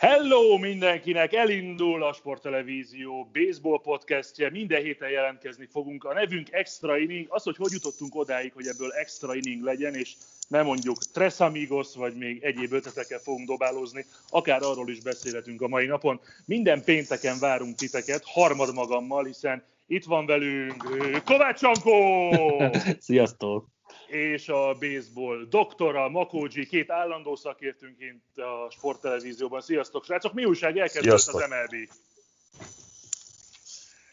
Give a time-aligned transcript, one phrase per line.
[0.00, 1.32] Hello mindenkinek!
[1.32, 4.50] Elindul a Sporttelevízió baseball podcastje.
[4.50, 6.04] Minden héten jelentkezni fogunk.
[6.04, 7.26] A nevünk Extra Inning.
[7.28, 10.14] Az, hogy hogy jutottunk odáig, hogy ebből Extra Inning legyen, és
[10.48, 15.68] nem mondjuk Tres Amigos, vagy még egyéb ötletekkel fogunk dobálózni, akár arról is beszélhetünk a
[15.68, 16.20] mai napon.
[16.46, 20.84] Minden pénteken várunk titeket, harmad magammal, hiszen itt van velünk
[21.24, 22.32] Kovács Ankó!
[23.08, 23.66] Sziasztok!
[24.10, 29.60] És a baseball doktora, Makógyi, két állandó szakértünk itt a sporttelevízióban.
[29.60, 30.32] Sziasztok, srácok!
[30.32, 30.78] Mi újság?
[30.78, 31.88] Elkezdődött az MLB.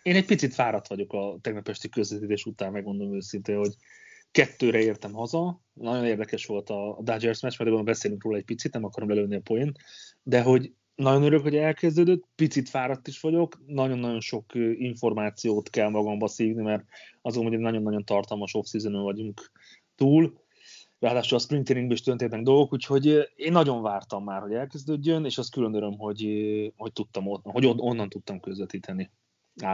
[0.01, 3.75] Én egy picit fáradt vagyok a tegnap esti közvetítés után, megmondom őszintén, hogy
[4.31, 5.61] kettőre értem haza.
[5.73, 9.41] Nagyon érdekes volt a Dodgers meccs, mert beszélünk róla egy picit, nem akarom lelőni a
[9.41, 9.71] poén,
[10.23, 14.45] de hogy nagyon örülök, hogy elkezdődött, picit fáradt is vagyok, nagyon-nagyon sok
[14.77, 16.83] információt kell magamba szívni, mert
[17.21, 19.51] azon, hogy nagyon-nagyon tartalmas off vagyunk
[19.97, 20.45] túl,
[20.99, 25.37] ráadásul a spring trainingben is történtek dolgok, úgyhogy én nagyon vártam már, hogy elkezdődjön, és
[25.37, 26.23] az külön öröm, hogy,
[26.75, 29.11] hogy, tudtam, hogy onnan tudtam közvetíteni.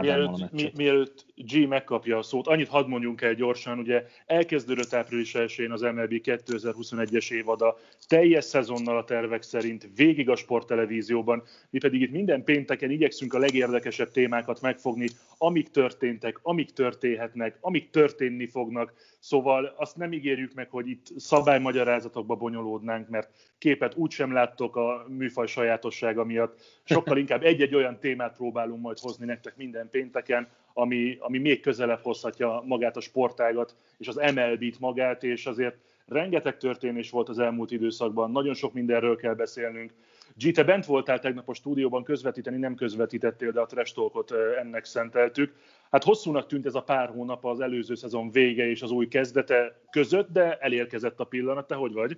[0.00, 5.34] Mielőtt, mi, mielőtt G megkapja a szót, annyit hadd mondjunk el gyorsan, ugye elkezdődött április
[5.34, 12.00] 1 az MLB 2021-es évada, teljes szezonnal a tervek szerint, végig a sporttelevízióban, mi pedig
[12.00, 15.08] itt minden pénteken igyekszünk a legérdekesebb témákat megfogni,
[15.44, 22.34] amik történtek, amik történhetnek, amik történni fognak, szóval azt nem ígérjük meg, hogy itt szabálymagyarázatokba
[22.34, 28.82] bonyolódnánk, mert képet úgysem láttok a műfaj sajátossága miatt, sokkal inkább egy-egy olyan témát próbálunk
[28.82, 34.20] majd hozni nektek minden pénteken, ami, ami még közelebb hozhatja magát a sportágat és az
[34.34, 35.76] MLB-t magát, és azért
[36.06, 39.92] rengeteg történés volt az elmúlt időszakban, nagyon sok mindenről kell beszélnünk.
[40.36, 44.84] G, te bent voltál tegnap a stúdióban közvetíteni, nem közvetítettél, de a trash talkot ennek
[44.84, 45.54] szenteltük.
[45.90, 49.80] Hát hosszúnak tűnt ez a pár hónap az előző szezon vége és az új kezdete
[49.90, 51.66] között, de elérkezett a pillanat.
[51.66, 52.16] Te hogy vagy?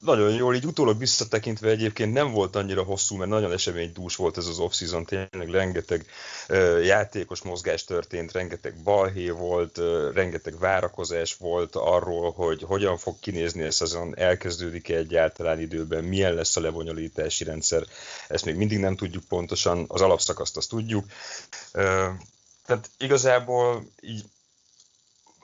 [0.00, 4.46] Nagyon jól, így utólag visszatekintve egyébként nem volt annyira hosszú, mert nagyon eseménydús volt ez
[4.46, 6.06] az off-season, tényleg rengeteg
[6.82, 9.80] játékos mozgás történt, rengeteg balhé volt,
[10.14, 16.56] rengeteg várakozás volt arról, hogy hogyan fog kinézni ez szezon, elkezdődik-e egyáltalán időben, milyen lesz
[16.56, 17.82] a lebonyolítási rendszer,
[18.28, 21.06] ezt még mindig nem tudjuk pontosan, az alapszakaszt azt tudjuk.
[22.66, 24.24] Tehát igazából így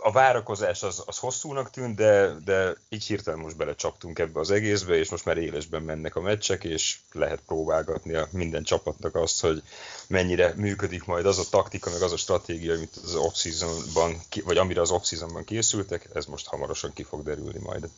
[0.03, 4.95] a várakozás az, az hosszúnak tűnt, de, de így hirtelen most belecsaptunk ebbe az egészbe,
[4.95, 9.63] és most már élesben mennek a meccsek, és lehet próbálgatni a minden csapatnak azt, hogy
[10.07, 14.81] mennyire működik majd az a taktika, meg az a stratégia, amit az off-seasonban, vagy amire
[14.81, 17.89] az off-seasonban készültek, ez most hamarosan ki fog derülni majd.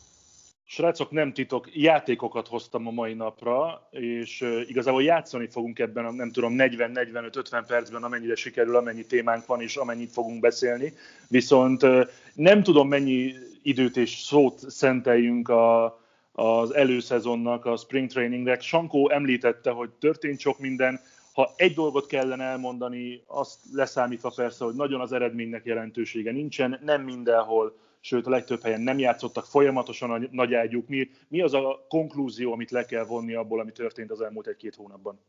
[0.73, 6.31] Srácok, nem titok, játékokat hoztam a mai napra, és igazából játszani fogunk ebben a nem
[6.31, 10.93] tudom 40-45-50 percben, amennyire sikerül, amennyi témánk van, és amennyit fogunk beszélni.
[11.27, 11.85] Viszont
[12.33, 15.99] nem tudom, mennyi időt és szót szenteljünk a,
[16.31, 18.61] az előszezonnak, a spring trainingnek.
[18.61, 20.99] Sankó említette, hogy történt sok minden,
[21.33, 27.01] ha egy dolgot kellene elmondani, azt leszámítva persze, hogy nagyon az eredménynek jelentősége nincsen, nem
[27.01, 30.87] mindenhol sőt a legtöbb helyen nem játszottak folyamatosan a nagy ágyuk.
[30.87, 34.75] Mi, mi az a konklúzió, amit le kell vonni abból, ami történt az elmúlt egy-két
[34.75, 35.19] hónapban?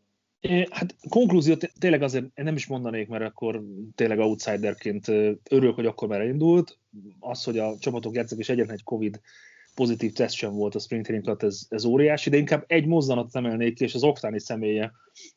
[0.71, 3.63] Hát konklúzió tényleg azért nem is mondanék, mert akkor
[3.95, 5.09] tényleg outsiderként
[5.51, 6.79] örülök, hogy akkor már elindult.
[7.19, 9.21] Az, hogy a csapatok játszik, és egyetlen egy Covid
[9.75, 13.37] pozitív teszt sem volt a spring training alatt, ez, ez óriási, de inkább egy mozzanat
[13.37, 14.93] emelnék és az Oktáni személye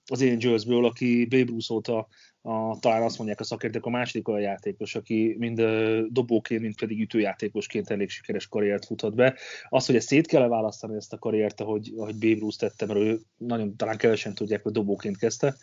[0.05, 2.07] az Angelsből, aki Babe Ruth óta
[2.41, 5.61] a, talán azt mondják a szakértők, a második olyan játékos, aki mind
[6.09, 9.35] dobóként, mind pedig ütőjátékosként elég sikeres karriert futhat be.
[9.69, 12.99] Az, hogy ezt szét kell választani ezt a karriert, ahogy, ahogy Babe Ruth tette, mert
[12.99, 15.55] ő nagyon talán kevesen tudják, hogy dobóként kezdte,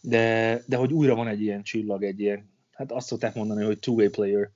[0.00, 3.78] de, de hogy újra van egy ilyen csillag, egy ilyen, hát azt szokták mondani, hogy
[3.78, 4.50] two-way player,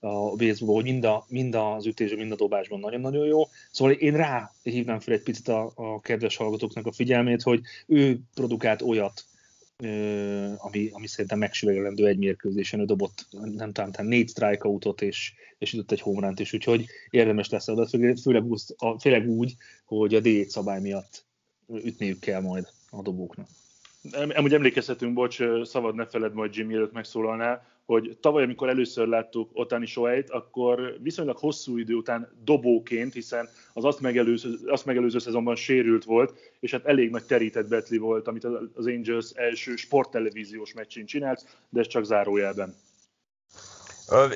[0.00, 3.42] a baseball, hogy mind, a, mind az ütésben, mind a dobásban nagyon-nagyon jó.
[3.70, 8.20] Szóval én rá hívnám fel egy picit a, a kedves hallgatóknak a figyelmét, hogy ő
[8.34, 9.24] produkált olyat
[10.56, 15.92] ami, ami szerintem megsüvegelendő egy mérkőzésen, ő dobott nem tudom, négy strikeoutot és, és ütött
[15.92, 18.16] egy homerunt is, úgyhogy érdemes lesz oda, főleg,
[19.00, 19.54] főleg úgy,
[19.84, 21.24] hogy a D szabály miatt
[21.84, 23.48] ütniük kell majd a dobóknak.
[24.34, 29.50] Amúgy emlékezhetünk, bocs, szabad ne feled majd Jimmy előtt megszólalnál, hogy tavaly, amikor először láttuk
[29.52, 35.56] Otani Shohei-t, akkor viszonylag hosszú idő után dobóként, hiszen az azt megelőző, azt megelőző szezonban
[35.56, 38.44] sérült volt, és hát elég nagy terített betli volt, amit
[38.74, 42.74] az Angels első sporttelevíziós meccsén csinált, de ez csak zárójelben.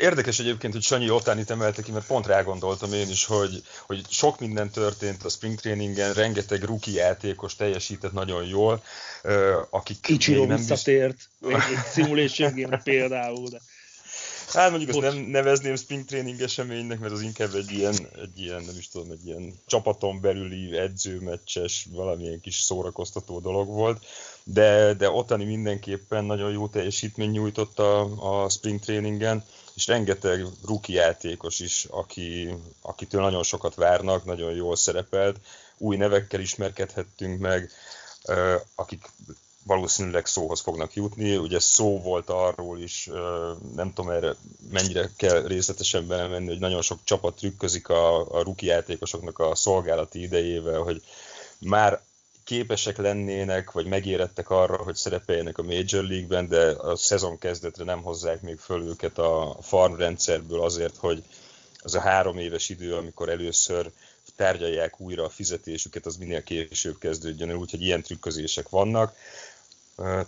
[0.00, 4.40] Érdekes egyébként, hogy Sanyi Otánit emelte ki, mert pont rágondoltam én is, hogy, hogy sok
[4.40, 8.82] minden történt a spring trainingen, rengeteg rookie játékos teljesített nagyon jól,
[9.70, 11.60] akik Ichiro nem visszatért, egy
[11.92, 13.60] simulation game például, de...
[14.48, 18.62] Hát mondjuk azt nem nevezném spring training eseménynek, mert az inkább egy ilyen, egy ilyen,
[18.62, 24.06] nem is tudom, egy ilyen csapaton belüli edzőmeccses, valamilyen kis szórakoztató dolog volt,
[24.44, 29.44] de, de Otani mindenképpen nagyon jó teljesítmény nyújtott a, a spring trainingen,
[29.74, 35.40] és rengeteg rookie játékos is, aki, akitől nagyon sokat várnak, nagyon jól szerepelt,
[35.78, 37.70] új nevekkel ismerkedhettünk meg,
[38.74, 39.10] akik
[39.66, 41.36] valószínűleg szóhoz fognak jutni.
[41.36, 43.10] Ugye szó volt arról is,
[43.74, 44.34] nem tudom erre
[44.70, 50.22] mennyire kell részletesen belemenni, hogy nagyon sok csapat trükközik a, a rookie játékosoknak a szolgálati
[50.22, 51.02] idejével, hogy
[51.58, 52.00] már
[52.44, 58.02] képesek lennének, vagy megérettek arra, hogy szerepeljenek a Major League-ben, de a szezon kezdetre nem
[58.02, 61.22] hozzák még föl őket a farm rendszerből azért, hogy
[61.78, 63.90] az a három éves idő, amikor először
[64.36, 69.16] tárgyalják újra a fizetésüket, az minél később kezdődjön el, úgyhogy ilyen trükközések vannak.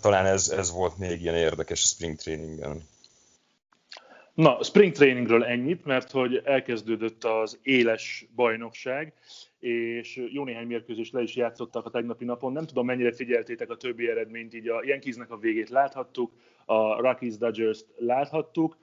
[0.00, 2.82] Talán ez, ez volt még ilyen érdekes a spring trainingen.
[4.34, 9.12] Na, spring trainingről ennyit, mert hogy elkezdődött az éles bajnokság,
[9.58, 12.52] és jó néhány mérkőzést le is játszottak a tegnapi napon.
[12.52, 16.32] Nem tudom, mennyire figyeltétek a többi eredményt, így a Yankeesnek a végét láthattuk,
[16.64, 18.76] a Rockies Dodgers-t láthattuk.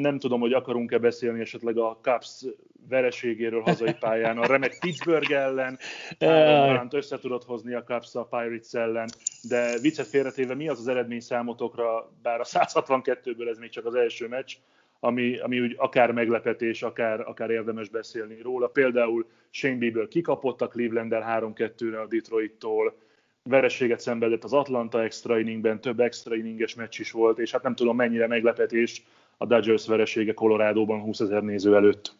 [0.00, 2.44] Nem tudom, hogy akarunk-e beszélni esetleg a Cubs
[2.88, 5.78] vereségéről hazai pályán, a remek Pittsburgh ellen,
[6.18, 9.08] Aaron össze tudott hozni a Cubs a Pirates ellen,
[9.48, 13.94] de viccet félretéve mi az az eredmény számotokra, bár a 162-ből ez még csak az
[13.94, 14.52] első meccs,
[15.00, 18.66] ami, ami úgy akár meglepetés, akár, akár érdemes beszélni róla.
[18.66, 22.96] Például Shane Bieber kikapott a Cleveland-el 3-2-re a Detroit-tól,
[23.42, 27.74] vereséget szenvedett az Atlanta extra inningben, több extra inninges meccs is volt, és hát nem
[27.74, 29.02] tudom mennyire meglepetés
[29.38, 32.16] a Dodgers veresége Colorado-ban 20 ezer néző előtt.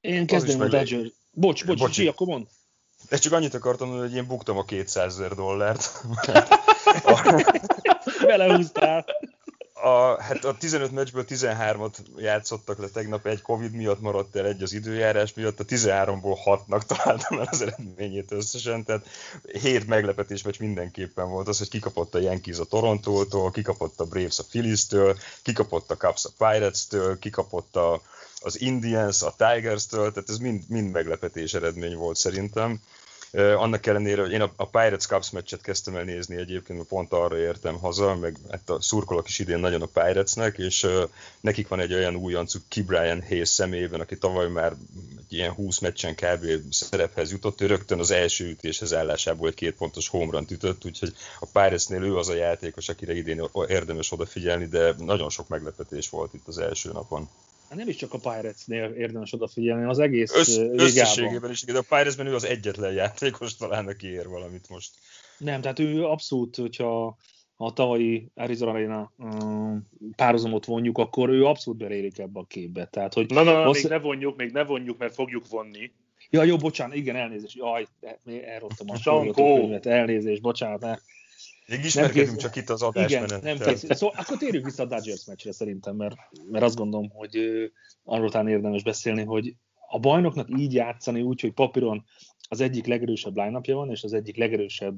[0.00, 1.08] Én kezdem a Dodgers.
[1.32, 2.46] Bocs, bocs, bocs, akkor mond.
[3.08, 6.02] De csak annyit akartam hogy én buktam a 200 ezer dollárt.
[8.26, 9.04] Belehúztál
[9.82, 14.62] a, hát a 15 meccsből 13-at játszottak le tegnap, egy Covid miatt maradt el, egy
[14.62, 19.06] az időjárás miatt, a 13-ból 6-nak találtam el az eredményét összesen, tehát
[19.52, 21.48] hét meglepetés meccs mindenképpen volt.
[21.48, 26.24] Az, hogy kikapott a Yankees a Torontótól, kikapott a Braves a Phillies-től, kikapott a Cubs
[26.24, 28.02] a Pirates-től, kikapott a,
[28.40, 32.80] az Indians a Tigers-től, tehát ez mind, mind meglepetés eredmény volt szerintem
[33.32, 37.38] annak ellenére, hogy én a, Pirates Cups meccset kezdtem el nézni egyébként, mert pont arra
[37.38, 40.86] értem haza, meg hát a szurkolok is idén nagyon a Piratesnek, és
[41.40, 44.72] nekik van egy olyan újoncuk Ki Brian Hayes személyében, aki tavaly már
[45.18, 46.46] egy ilyen 20 meccsen kb.
[46.70, 51.46] szerephez jutott, ő rögtön az első ütéshez állásából egy két pontos home ütött, úgyhogy a
[51.46, 56.46] Piratesnél ő az a játékos, akire idén érdemes odafigyelni, de nagyon sok meglepetés volt itt
[56.46, 57.28] az első napon.
[57.68, 61.84] Hát nem is csak a Pirates-nél érdemes odafigyelni, az egész Össz, Összességében is, de a
[61.88, 64.90] Pirates-ben ő az egyetlen játékos talán, aki ér valamit most.
[65.38, 67.16] Nem, tehát ő abszolút, hogyha
[67.56, 72.86] a tavalyi Arizona Arena um, párhuzamot vonjuk, akkor ő abszolút belérik ebbe a képbe.
[72.86, 73.82] Tehát, hogy na, na, na hossz...
[73.82, 75.92] még ne vonjuk, még ne vonjuk, mert fogjuk vonni.
[76.30, 77.56] Ja, jó, bocsánat, igen, elnézést.
[77.56, 77.86] Jaj,
[78.44, 79.72] elrottam a Sankó.
[79.82, 81.02] Elnézést, bocsánat, mert
[81.68, 83.30] még ismerkedünk csak itt az adásmenet.
[83.30, 83.84] Igen, nem kész.
[83.88, 86.16] Szóval akkor térjünk vissza a Dodgers meccsre szerintem, mert,
[86.50, 87.38] mert azt gondolom, hogy
[88.04, 89.54] arról talán érdemes beszélni, hogy
[89.90, 92.04] a bajnoknak így játszani úgy, hogy papíron
[92.48, 94.96] az egyik legerősebb line van, és az egyik legerősebb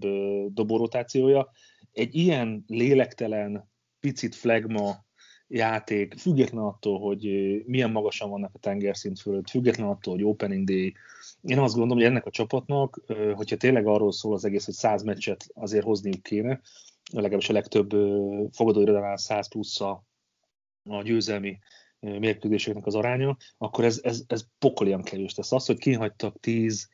[0.48, 1.50] dobórotációja,
[1.92, 5.04] egy ilyen lélektelen, picit flagma
[5.50, 7.22] játék, független attól, hogy
[7.66, 10.94] milyen magasan vannak a tengerszint fölött, független attól, hogy opening day,
[11.42, 13.00] én azt gondolom, hogy ennek a csapatnak,
[13.34, 16.60] hogyha tényleg arról szól az egész, hogy 100 meccset azért hozniuk kéne,
[17.12, 17.90] legalábbis a legtöbb
[18.52, 20.04] fogadóirodánál 100 plusz a,
[20.84, 21.58] a győzelmi
[22.00, 25.52] mérkőzéseknek az aránya, akkor ez, ez, ez pokolian kevés tesz.
[25.52, 26.88] Az, hogy kihagytak 10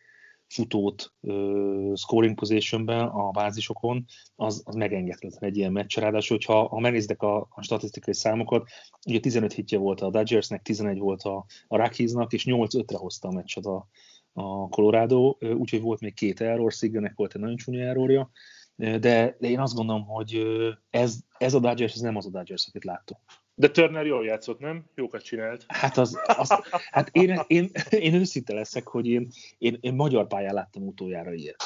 [0.48, 5.98] futót uh, scoring positionben a bázisokon, az, az megengedhetetlen egy ilyen meccs.
[5.98, 8.68] Ráadásul, hogyha ha megnézitek a, a statisztikai számokat,
[9.06, 13.32] ugye 15 hitje volt a Dodgersnek, 11 volt a, a Rockiesnak, és 8-5-re hozta a
[13.32, 13.88] meccset a,
[14.32, 18.30] a Colorado, úgyhogy volt még két error, Sziggenek volt egy nagyon csúnya errorja,
[18.76, 20.42] de, de én azt gondolom, hogy
[20.90, 23.18] ez, ez a Dodgers ez nem az a Dodgers, akit láttuk.
[23.58, 24.84] De Turner jól játszott, nem?
[24.94, 25.64] Jókat csinált.
[25.68, 26.48] Hát, az, az,
[26.90, 31.64] hát én, én, én őszinte leszek, hogy én, én, én magyar pályán láttam utoljára ilyet.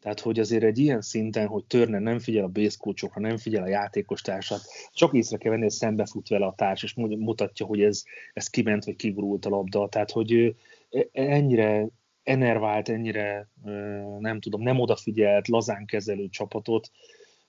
[0.00, 3.62] Tehát, hogy azért egy ilyen szinten, hogy Turner nem figyel a base coachokra, nem figyel
[3.62, 4.60] a játékos társat,
[4.92, 8.84] csak észre kell venni, hogy szembefut vele a társ, és mutatja, hogy ez, ez kiment,
[8.84, 9.88] vagy kigurult a labda.
[9.88, 10.54] Tehát, hogy
[11.12, 11.88] ennyire
[12.22, 13.48] enervált, ennyire
[14.18, 16.90] nem tudom, nem odafigyelt, lazán kezelő csapatot,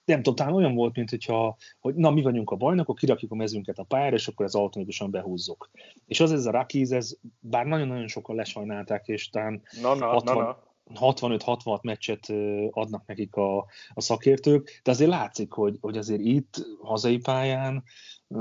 [0.05, 3.35] nem tudom, talán olyan volt, mint hogyha, hogy na, mi vagyunk a bajnokok, kirakjuk a
[3.35, 5.69] mezünket a pályára, és akkor ez automatikusan behúzzuk.
[6.05, 10.35] És az ez a Rockies, ez bár nagyon-nagyon sokan lesajnálták, és talán na, na, 60,
[10.35, 10.63] na, na.
[10.93, 12.33] 65-66 meccset
[12.71, 13.57] adnak nekik a,
[13.93, 17.83] a szakértők, de azért látszik, hogy, hogy azért itt, hazai pályán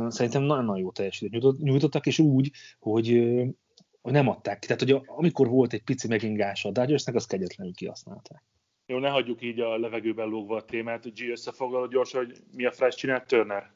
[0.08, 3.08] szerintem nagyon-nagyon jó teljesítményt nyújtottak, és úgy, hogy,
[4.02, 4.66] hogy nem adták ki.
[4.66, 8.42] Tehát, hogy amikor volt egy pici megingása a Dodgersnek, azt kegyetlenül kihasználták.
[8.94, 11.14] Jó, ne hagyjuk így a levegőben lógva a témát.
[11.14, 13.70] G összefoglalod gyorsan, hogy mi a flash csinált Turner?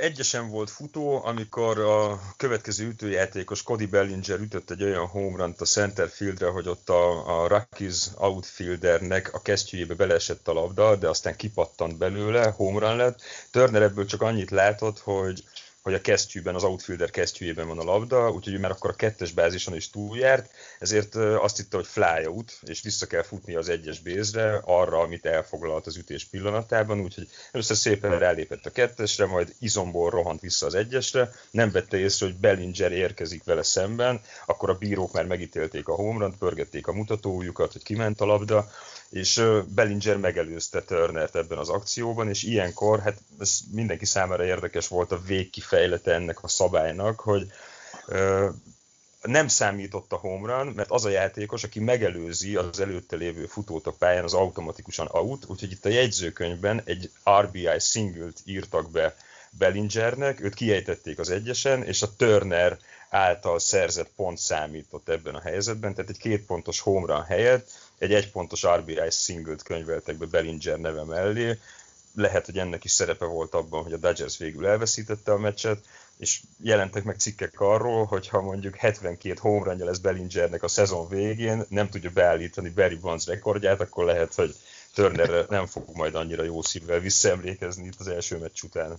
[0.00, 6.46] Egyesen volt futó, amikor a következő ütőjátékos Cody Bellinger ütött egy olyan home a centerfieldre,
[6.46, 12.50] hogy ott a, a Rockies outfieldernek a kesztyűjébe beleesett a labda, de aztán kipattant belőle,
[12.50, 13.20] home lett.
[13.50, 15.44] Turner ebből csak annyit látott, hogy
[15.82, 19.32] hogy a kesztyűben, az outfielder kesztyűjében van a labda, úgyhogy ő már akkor a kettes
[19.32, 24.00] bázison is túljárt, ezért azt hitte, hogy fly out, és vissza kell futni az egyes
[24.00, 30.10] bézre, arra, amit elfoglalt az ütés pillanatában, úgyhogy először szépen rálépett a kettesre, majd izomból
[30.10, 35.12] rohant vissza az egyesre, nem vette észre, hogy Bellinger érkezik vele szemben, akkor a bírók
[35.12, 38.70] már megítélték a homerun pörgették a mutatójukat, hogy kiment a labda,
[39.10, 39.42] és
[39.74, 45.20] Bellinger megelőzte Turnert ebben az akcióban, és ilyenkor, hát ez mindenki számára érdekes volt a
[45.70, 47.46] végkifejlete ennek a szabálynak, hogy
[49.22, 53.86] nem számított a home run, mert az a játékos, aki megelőzi az előtte lévő futót
[53.86, 57.10] a pályán, az automatikusan out, úgyhogy itt a jegyzőkönyvben egy
[57.40, 59.16] RBI singlet írtak be
[59.50, 65.94] Bellingernek, őt kiejtették az egyesen, és a Turner által szerzett pont számított ebben a helyzetben,
[65.94, 71.04] tehát egy két pontos home run helyett egy egypontos RBI singlet könyveltek be Bellinger neve
[71.04, 71.58] mellé.
[72.14, 75.78] Lehet, hogy ennek is szerepe volt abban, hogy a Dodgers végül elveszítette a meccset,
[76.18, 81.64] és jelentek meg cikkek arról, hogy ha mondjuk 72 home lesz Bellingernek a szezon végén,
[81.68, 84.54] nem tudja beállítani Barry Bonds rekordját, akkor lehet, hogy
[84.94, 88.96] Turnerre nem fog majd annyira jó szívvel visszaemlékezni itt az első meccs után.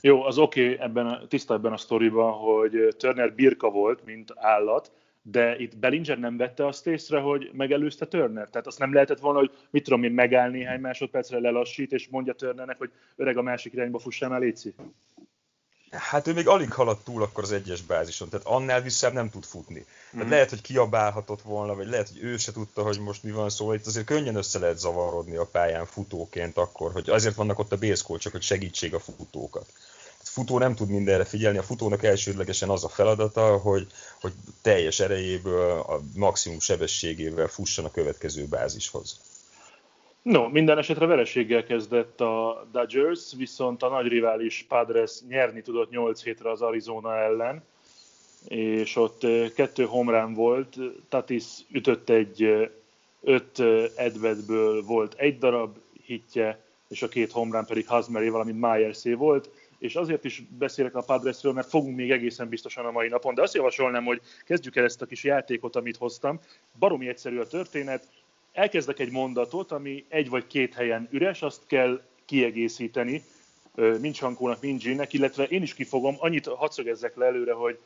[0.00, 4.90] Jó, az oké, okay, ebben tiszta ebben a sztoriban, hogy Turner birka volt, mint állat,
[5.22, 8.48] de itt Bellinger nem vette azt észre, hogy megelőzte Turner.
[8.48, 12.32] Tehát azt nem lehetett volna, hogy mit tudom én, megáll néhány másodpercre, lelassít, és mondja
[12.32, 14.74] Turnernek, hogy öreg a másik irányba fussál már, Léci.
[15.90, 19.44] Hát ő még alig haladt túl akkor az egyes bázison, tehát annál visszább nem tud
[19.44, 19.84] futni.
[20.10, 20.30] Tehát mm.
[20.30, 23.72] lehet, hogy kiabálhatott volna, vagy lehet, hogy ő se tudta, hogy most mi van szó,
[23.72, 28.18] itt azért könnyen össze lehet zavarodni a pályán futóként akkor, hogy azért vannak ott a
[28.18, 29.72] csak hogy segítség a futókat
[30.32, 33.86] futó nem tud mindenre figyelni, a futónak elsődlegesen az a feladata, hogy,
[34.20, 34.32] hogy
[34.62, 39.20] teljes erejéből, a maximum sebességével fusson a következő bázishoz.
[40.22, 46.22] No, minden esetre vereséggel kezdett a Dodgers, viszont a nagy rivális Padres nyerni tudott 8
[46.22, 47.62] hétre az Arizona ellen,
[48.48, 50.76] és ott kettő homrán volt,
[51.08, 52.68] Tatis ütött egy
[53.22, 53.60] öt
[53.96, 59.94] edvetből volt egy darab hitje, és a két homrán pedig Hazmeri, valamint Myerszé volt és
[59.94, 63.54] azért is beszélek a Padresről, mert fogunk még egészen biztosan a mai napon, de azt
[63.54, 66.40] javasolnám, hogy kezdjük el ezt a kis játékot, amit hoztam.
[66.78, 68.08] Baromi egyszerű a történet,
[68.52, 73.22] elkezdek egy mondatot, ami egy vagy két helyen üres, azt kell kiegészíteni,
[74.00, 77.78] mind Sankónak, mind G-nek, illetve én is kifogom, annyit hadd szögezzek le előre, hogy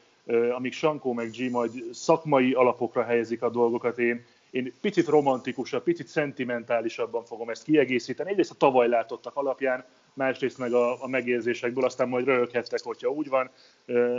[0.53, 4.25] amíg Sankó meg G majd szakmai alapokra helyezik a dolgokat, én
[4.55, 8.31] én picit romantikusabb, picit szentimentálisabban fogom ezt kiegészíteni.
[8.31, 13.29] Egyrészt a tavaly látottak alapján, másrészt meg a, a megérzésekből, aztán majd röhöghettek, hogyha úgy
[13.29, 13.51] van.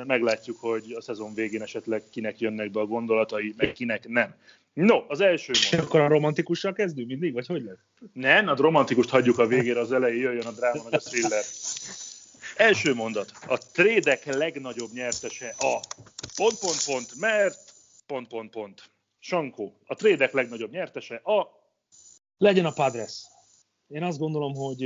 [0.05, 4.35] Meglátjuk, hogy a szezon végén esetleg kinek jönnek be a gondolatai, meg kinek nem.
[4.73, 5.87] No, az első mondat.
[5.87, 8.09] Akkor a romantikussal kezdünk mindig, vagy hogy lesz?
[8.13, 11.43] Nem, a romantikust hagyjuk a végére, az elején jöjjön a dráma, meg a thriller.
[12.55, 13.31] Első mondat.
[13.47, 15.79] A trédek legnagyobb nyertese a
[16.35, 17.73] pont, pont, pont, mert
[18.05, 18.83] pont, pont, pont.
[19.19, 21.47] Sankó, a trédek legnagyobb nyertese a...
[22.37, 23.23] Legyen a Padres.
[23.87, 24.81] Én azt gondolom, hogy,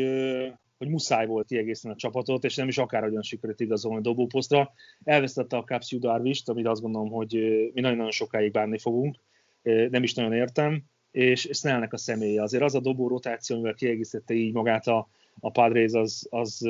[0.79, 4.73] hogy muszáj volt kiegészíteni a csapatot, és nem is akárhogyan sikerült igazolni dobóposztra.
[5.03, 7.33] Elvesztette a Caps Darvist, amit azt gondolom, hogy
[7.73, 9.15] mi nagyon-nagyon sokáig bánni fogunk.
[9.61, 12.41] Nem is nagyon értem, és Snellnek a személye.
[12.41, 15.09] Azért az a dobó rotáció, amivel kiegészítette így magát a,
[15.39, 16.67] a Padres, az, az,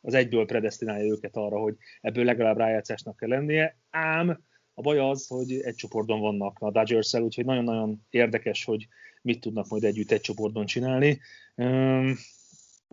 [0.00, 3.78] az egyből predestinálja őket arra, hogy ebből legalább rájátszásnak kell lennie.
[3.90, 4.40] Ám
[4.74, 8.86] a baj az, hogy egy csoportban vannak a dodgers úgyhogy nagyon-nagyon érdekes, hogy
[9.22, 11.20] mit tudnak majd együtt egy csoportban csinálni.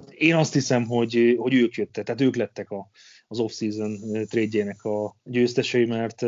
[0.09, 2.89] Én azt hiszem, hogy, hogy ők jöttek, tehát ők lettek a,
[3.27, 6.21] az off-season trade a győztesei, mert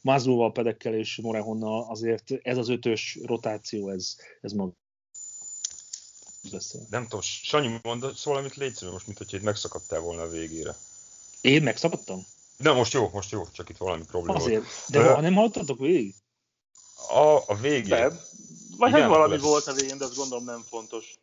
[0.00, 4.72] Mazlóval, Pedekkel és Morehonnal azért ez az ötös rotáció, ez, ez maga
[6.50, 6.86] beszél.
[6.90, 10.76] Nem tudom, Sanyi mondod szól, amit légy most, mint hogy itt megszakadtál volna a végére.
[11.40, 12.26] Én megszakadtam?
[12.56, 16.14] Na most jó, most jó, csak itt valami probléma Azért, de ha nem hallottatok végig?
[17.08, 17.98] A, a végén.
[17.98, 18.18] Nem.
[18.76, 19.42] Vagy hát valami lesz.
[19.42, 21.14] volt a végén, de azt gondolom nem fontos.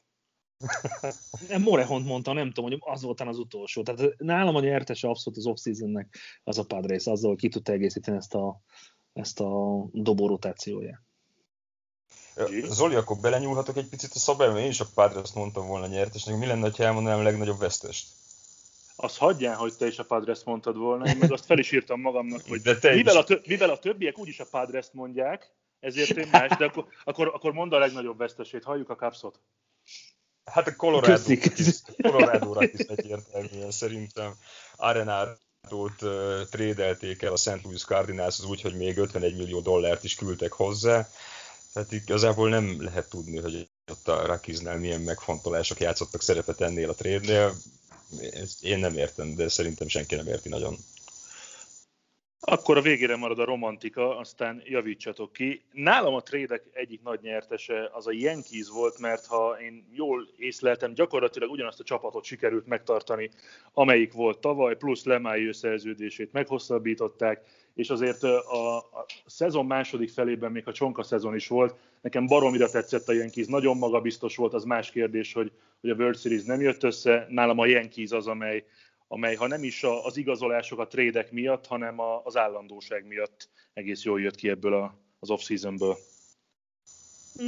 [1.48, 3.84] Nem, Morehont mondta, nem tudom, hogy az volt az utolsó.
[3.84, 8.18] Tehát nálam a nyertese abszolút az off-seasonnek az a Padres, azzal, hogy ki tudta egészíteni
[8.18, 8.62] ezt a,
[9.14, 11.02] ezt a dobó rotációját.
[12.66, 16.38] Zoli, akkor belenyúlhatok egy picit a szabályba, én is a Padres mondtam volna nyertesnek.
[16.38, 18.08] Mi lenne, ha elmondanám a legnagyobb vesztest?
[18.96, 22.02] Az hagyján, hogy te is a Padres mondtad volna, én meg azt fel is írtam
[22.02, 26.18] magamnak, hogy de te mivel, a tö- mivel a többiek úgyis a Padres mondják, ezért
[26.18, 29.40] én más, de akkor, akkor, akkor mondd a legnagyobb vesztesét, halljuk a kapszot.
[30.52, 31.24] Hát a Colorado,
[32.02, 34.34] Colorado is egyértelműen szerintem
[34.76, 37.64] Arenádót uh, trédelték el a St.
[37.64, 41.08] Louis Cardinals úgy, hogy még 51 millió dollárt is küldtek hozzá.
[41.74, 46.94] Tehát igazából nem lehet tudni, hogy ott a Rakiznál milyen megfontolások játszottak szerepet ennél a
[46.94, 47.56] trédnél.
[48.62, 50.78] Én nem értem, de szerintem senki nem érti nagyon.
[52.42, 55.62] Akkor a végére marad a romantika, aztán javítsatok ki.
[55.72, 60.94] Nálam a trédek egyik nagy nyertese az a Yankees volt, mert ha én jól észleltem,
[60.94, 63.30] gyakorlatilag ugyanazt a csapatot sikerült megtartani,
[63.74, 67.42] amelyik volt tavaly, plusz Lemáj szerződését meghosszabbították,
[67.76, 72.70] és azért a, a szezon második felében, még a csonka szezon is volt, nekem baromira
[72.70, 76.62] tetszett a Yankees, nagyon magabiztos volt, az más kérdés, hogy, hogy a World Series nem
[76.62, 78.64] jött össze, nálam a Yankees az, amely,
[79.12, 84.22] amely ha nem is az igazolások a trédek miatt, hanem az állandóság miatt egész jól
[84.22, 85.98] jött ki ebből a, az off-seasonből.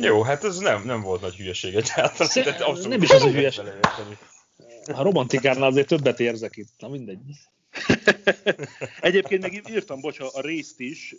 [0.02, 2.88] Jó, hát ez nem, nem volt nagy hülyeség egyáltalán.
[2.88, 3.66] Nem is az a hülyeség.
[4.94, 7.20] A romantikánál azért többet érzek itt, na mindegy.
[9.00, 11.16] Egyébként még írtam, bocs, a részt is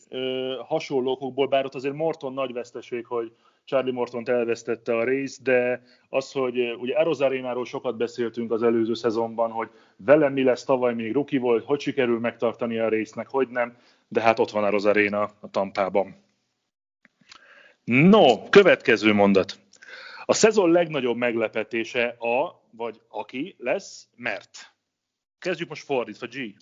[0.66, 3.32] hasonló okokból, bár ott azért Morton nagy veszteség, hogy
[3.64, 9.50] Charlie Morton elvesztette a részt, de az, hogy ugye Arozarénáról sokat beszéltünk az előző szezonban,
[9.50, 13.76] hogy velem mi lesz, tavaly még ruki volt, hogy sikerül megtartani a résznek, hogy nem,
[14.08, 16.16] de hát ott van Arozaréna a tampában.
[17.84, 19.60] No, következő mondat.
[20.24, 24.72] A szezon legnagyobb meglepetése a, vagy aki lesz, mert.
[25.38, 26.54] Kezdjük most fordítva, G.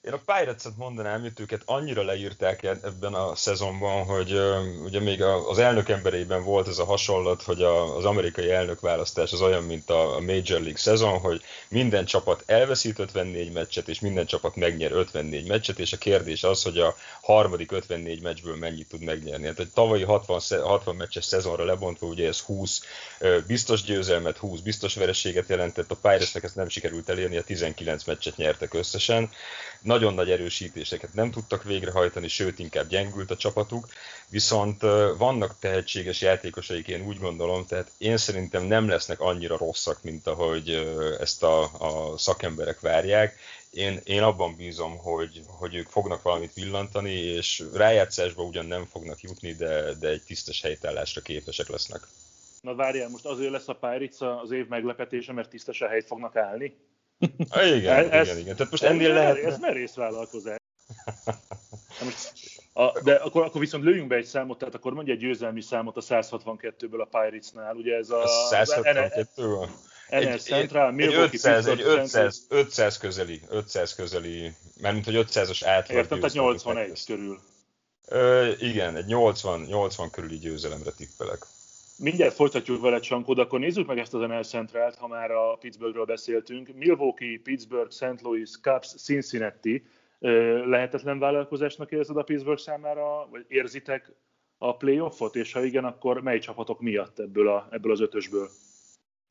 [0.00, 4.40] Én a Pirates-et mondanám, hogy őket annyira leírták ebben a szezonban, hogy
[4.84, 9.40] ugye még az elnök emberében volt ez a hasonlat, hogy a, az amerikai elnökválasztás az
[9.40, 14.56] olyan, mint a, Major League szezon, hogy minden csapat elveszít 54 meccset, és minden csapat
[14.56, 19.46] megnyer 54 meccset, és a kérdés az, hogy a harmadik 54 meccsből mennyit tud megnyerni.
[19.46, 22.80] Hát egy tavalyi 60, 60 meccses szezonra lebontva, ugye ez 20
[23.20, 28.04] uh, biztos győzelmet, 20 biztos vereséget jelentett, a Pirates-nek ezt nem sikerült elérni, a 19
[28.04, 29.30] meccset nyertek összesen
[29.88, 33.88] nagyon nagy erősítéseket nem tudtak végrehajtani, sőt inkább gyengült a csapatuk,
[34.28, 34.82] viszont
[35.18, 40.68] vannak tehetséges játékosaik, én úgy gondolom, tehát én szerintem nem lesznek annyira rosszak, mint ahogy
[41.20, 43.36] ezt a, a szakemberek várják.
[43.70, 49.20] Én, én abban bízom, hogy, hogy ők fognak valamit villantani, és rájátszásba ugyan nem fognak
[49.20, 52.00] jutni, de, de egy tisztes helytállásra képesek lesznek.
[52.60, 56.36] Na várjál, most azért lesz a Pirates az év meglepetése, mert tisztes a helyt fognak
[56.36, 56.76] állni?
[57.76, 58.56] Igen, ez, igen, igen.
[58.56, 59.36] Tehát most ennél lehet...
[59.36, 60.56] Ez merész vállalkozás.
[62.04, 62.32] Most,
[62.72, 65.96] a, de akkor, akkor viszont lőjünk be egy számot, tehát akkor mondja egy győzelmi számot
[65.96, 68.22] a 162-ből a Pirates-nál, ugye ez a...
[68.22, 69.68] a 162-ből?
[70.10, 75.60] NL Central, Milwaukee, egy 500, egy 500, 500 közeli, 500 közeli, mert mint hogy 500-as
[75.64, 75.96] átlag.
[75.96, 77.40] Értem, tehát 81 körül.
[78.06, 81.46] Ö, igen, egy 80, 80 körüli győzelemre tippelek.
[82.02, 85.56] Mindjárt folytatjuk vele, Csankó, de akkor nézzük meg ezt az NL Centralt, ha már a
[85.60, 86.74] Pittsburghről beszéltünk.
[86.74, 88.20] Milwaukee, Pittsburgh, St.
[88.22, 89.86] Louis, Cubs, Cincinnati.
[90.64, 94.12] Lehetetlen vállalkozásnak érzed a Pittsburgh számára, vagy érzitek
[94.58, 98.48] a playoffot, és ha igen, akkor mely csapatok miatt ebből, a, ebből az ötösből?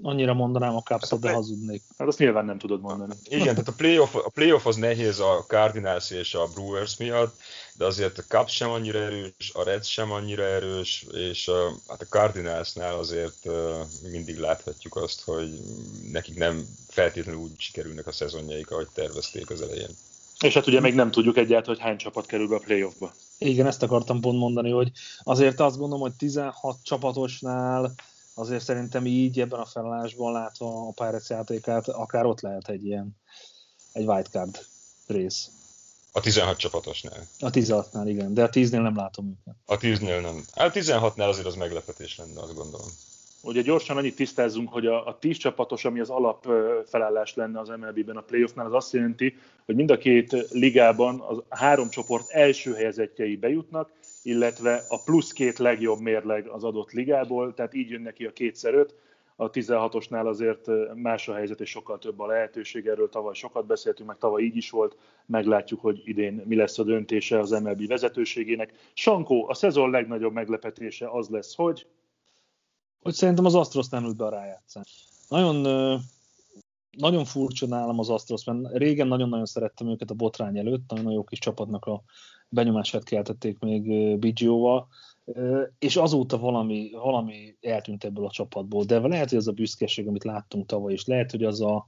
[0.04, 1.82] Annyira mondanám a cubs hát de hazudnék.
[1.98, 3.14] Hát azt nyilván nem tudod mondani.
[3.30, 7.40] Igen, tehát a playoff, a playoff az nehéz a Cardinals és a Brewers miatt,
[7.74, 12.02] de azért a Cubs sem annyira erős, a Reds sem annyira erős, és a, hát
[12.02, 13.48] a Cardinalsnál azért
[14.12, 15.50] mindig láthatjuk azt, hogy
[16.12, 19.90] nekik nem feltétlenül úgy sikerülnek a szezonjaik, ahogy tervezték az elején.
[20.40, 23.14] És hát ugye még nem tudjuk egyáltalán, hogy hány csapat kerül be a playoffba.
[23.38, 24.92] Igen, ezt akartam pont mondani, hogy
[25.24, 27.94] azért azt gondolom, hogy 16 csapatosnál
[28.38, 33.18] azért szerintem így ebben a felállásban látva a Pirates játékát, akár ott lehet egy ilyen
[33.94, 34.66] egy wildcard
[35.08, 35.50] rész.
[36.12, 37.28] A 16 csapatosnál.
[37.40, 39.56] A 16-nál, igen, de a 10-nél nem látom őket.
[39.66, 40.44] A 10-nél nem.
[40.56, 42.88] Hát a 16-nál azért az meglepetés lenne, azt gondolom.
[43.42, 46.48] Ugye gyorsan annyit tisztázzunk, hogy a, a 10 csapatos, ami az alap
[46.88, 51.44] felállás lenne az MLB-ben a playoffnál, az azt jelenti, hogy mind a két ligában az
[51.50, 53.90] három csoport első helyezettjei bejutnak,
[54.28, 58.74] illetve a plusz két legjobb mérleg az adott ligából, tehát így jön neki a kétszer
[58.74, 58.96] öt.
[59.36, 62.88] A 16-osnál azért más a helyzet, és sokkal több a lehetőség.
[62.88, 64.98] Erről tavaly sokat beszéltünk, meg tavaly így is volt.
[65.26, 68.74] Meglátjuk, hogy idén mi lesz a döntése az MLB vezetőségének.
[68.94, 71.88] Sankó, a szezon legnagyobb meglepetése az lesz, hogy
[73.02, 74.84] hogy szerintem az Astros nem ült be a rájátszán.
[75.28, 75.56] Nagyon,
[76.98, 81.24] nagyon furcsa nálam az Astros, mert régen nagyon-nagyon szerettem őket a botrány előtt, nagyon jó
[81.24, 82.04] kis csapatnak a
[82.50, 84.88] benyomását keltették még Biggio-val,
[85.80, 90.24] és azóta valami, valami eltűnt ebből a csapatból, de lehet, hogy az a büszkeség, amit
[90.24, 91.86] láttunk tavaly is, lehet, hogy az a,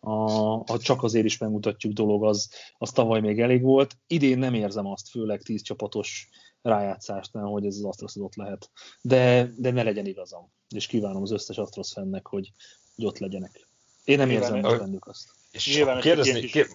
[0.00, 3.96] a, a csak azért is megmutatjuk dolog, az, az tavaly még elég volt.
[4.06, 6.28] Idén nem érzem azt, főleg tíz csapatos
[6.62, 8.70] rájátszásnál, hogy ez az Astros ott lehet.
[9.02, 10.50] De, de ne legyen igazam.
[10.68, 12.52] És kívánom az összes Astros fennek, hogy,
[12.96, 13.68] hogy ott legyenek.
[14.04, 15.30] Én nem Nyilván érzem bennük azt.
[15.50, 16.50] És Nyilván kérdezni, is...
[16.50, 16.66] kér...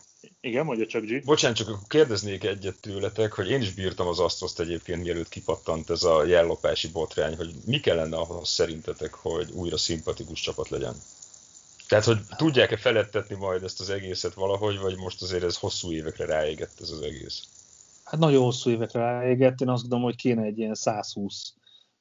[0.42, 1.24] Igen, mondja csak G.
[1.24, 5.90] Bocsánat, csak akkor kérdeznék egyet tőletek, hogy én is bírtam az Astroszt egyébként, mielőtt kipattant
[5.90, 10.96] ez a jellopási botrány, hogy mi kellene ahhoz szerintetek, hogy újra szimpatikus csapat legyen?
[11.88, 16.26] Tehát, hogy tudják-e felettetni majd ezt az egészet valahogy, vagy most azért ez hosszú évekre
[16.26, 17.44] ráégett ez az egész?
[18.04, 21.54] Hát nagyon hosszú évekre ráégett, én azt gondolom, hogy kéne egy ilyen 120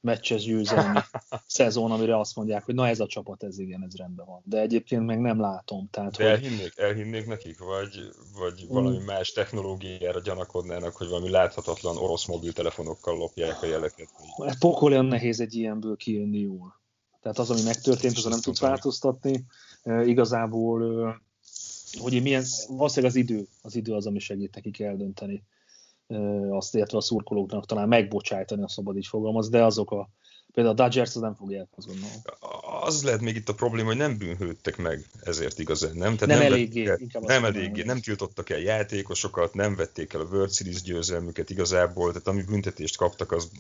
[0.03, 0.99] meccses győzelmi
[1.47, 4.43] szezon, amire azt mondják, hogy na ez a csapat, ez igen, ez rendben van.
[4.45, 5.89] De egyébként meg nem látom.
[5.91, 6.33] Tehát, De hogy...
[6.33, 9.05] elhinnék, elhinnék nekik, vagy, vagy valami mm.
[9.05, 14.09] más technológiára gyanakodnának, hogy valami láthatatlan orosz mobiltelefonokkal lopják a jeleket?
[14.47, 16.81] Hát pokol olyan nehéz egy ilyenből kijönni jól.
[17.23, 19.45] Tehát az, ami megtörtént, azon nem tudsz változtatni.
[19.83, 20.81] E, igazából,
[22.01, 25.43] hogy milyen, valószínűleg az idő, az idő az, ami segít nekik eldönteni
[26.51, 30.09] azt értve a szurkolóknak talán megbocsájtani, a szabad így fogalmaz, de azok a
[30.53, 32.11] Például a Dodgers az nem fogják, azt gondolom.
[32.85, 36.17] Az lehet még itt a probléma, hogy nem bűnhődtek meg ezért igazán, nem?
[36.17, 36.87] Tehát nem, nem eléggé.
[36.87, 42.13] El, nem eléggé, nem tiltottak el játékosokat, nem vették el a World Series győzelmüket igazából,
[42.13, 43.51] tehát ami büntetést kaptak, az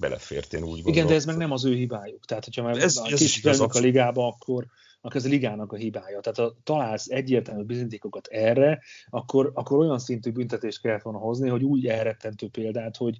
[0.00, 0.92] belefért, én úgy gondolom.
[0.92, 2.24] Igen, de ez meg nem az ő hibájuk.
[2.24, 4.66] Tehát, hogyha már ez, ez kis a ligába, akkor,
[5.00, 6.20] akkor ez a ligának a hibája.
[6.20, 11.62] Tehát ha találsz egyértelmű bizonyítékokat erre, akkor, akkor olyan szintű büntetést kellett volna hozni, hogy
[11.62, 13.18] úgy elrettentő példát, hogy,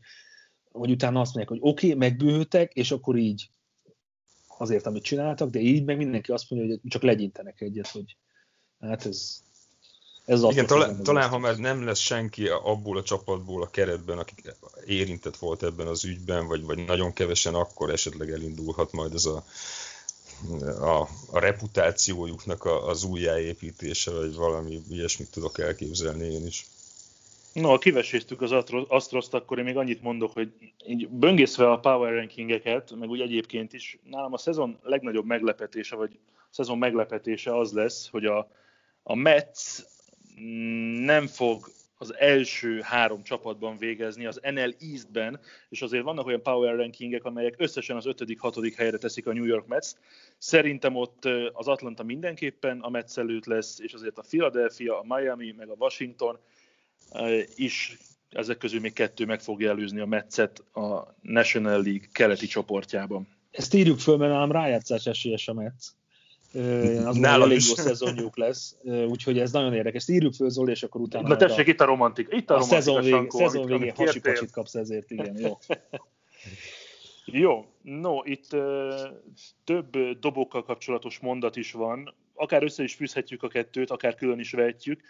[0.78, 3.48] hogy utána azt mondják, hogy oké, okay, megbűhöttek, és akkor így
[4.58, 8.16] azért, amit csináltak, de így meg mindenki azt mondja, hogy csak legyintenek egyet, hogy
[8.80, 9.42] hát ez,
[10.24, 14.18] ez az Igen, talán, talán ha már nem lesz senki abból a csapatból a keretben,
[14.18, 14.34] aki
[14.87, 19.44] érintett volt ebben az ügyben, vagy, vagy nagyon kevesen, akkor esetleg elindulhat majd ez a
[20.80, 26.66] a, a reputációjuknak a, az újjáépítése, vagy valami ilyesmit tudok elképzelni én is.
[27.54, 28.52] No, ha kiveséztük az
[28.88, 30.52] Astroszt, akkor én még annyit mondok, hogy
[30.86, 36.18] így böngészve a power rankingeket, meg úgy egyébként is, nálam a szezon legnagyobb meglepetése, vagy
[36.34, 38.50] a szezon meglepetése az lesz, hogy a,
[39.02, 39.78] a Mets
[41.04, 41.66] nem fog
[41.98, 47.54] az első három csapatban végezni az NL Eastben, és azért vannak olyan power rankingek, amelyek
[47.58, 49.88] összesen az ötödik, hatodik helyre teszik a New York Mets.
[50.38, 55.54] Szerintem ott az Atlanta mindenképpen a Mets előtt lesz, és azért a Philadelphia, a Miami,
[55.56, 56.38] meg a Washington
[57.57, 57.98] is
[58.30, 63.28] ezek közül még kettő meg fogja előzni a Metszet a National League keleti csoportjában.
[63.50, 65.94] Ezt írjuk föl, mert nálam rájátszás esélyes a Metsz
[67.04, 70.00] az már elég jó szezonjuk lesz, úgyhogy ez nagyon érdekes.
[70.00, 71.28] Ezt írjuk föl, Zoli, és akkor utána...
[71.28, 72.28] Na tessék, a, itt a romantik.
[72.30, 75.59] Itt a, a romantika, szezon, vég, Sankó, szezon végén hasipacsit kapsz ezért, igen, jó.
[77.24, 78.94] jó, no, itt uh,
[79.64, 84.52] több dobokkal kapcsolatos mondat is van, akár össze is fűzhetjük a kettőt, akár külön is
[84.52, 85.02] vehetjük,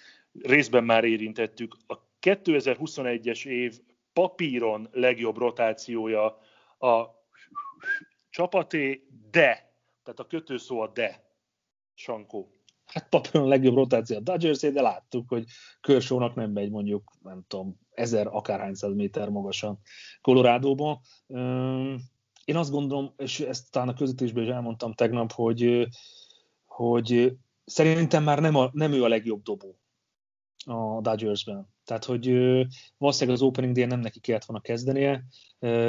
[0.43, 1.77] részben már érintettük.
[1.87, 3.81] A 2021-es év
[4.13, 6.25] papíron legjobb rotációja
[6.79, 7.23] a
[8.31, 11.23] csapaté, de, tehát a kötőszó a de.
[11.95, 12.49] Sankó.
[12.85, 15.45] Hát papíron a legjobb rotáció a dodgers de láttuk, hogy
[15.81, 19.79] Körsónak nem megy mondjuk, nem tudom, ezer akárhány száz méter magasan
[20.21, 21.01] Colorado-ba.
[22.45, 25.89] Én azt gondolom, és ezt talán a közvetésben is elmondtam tegnap, hogy,
[26.65, 29.79] hogy szerintem már nem, a, nem ő a legjobb dobó
[30.65, 31.73] a Dodgersben.
[31.85, 32.27] Tehát, hogy
[32.99, 35.25] valószínűleg az opening dél nem neki kellett volna kezdenie,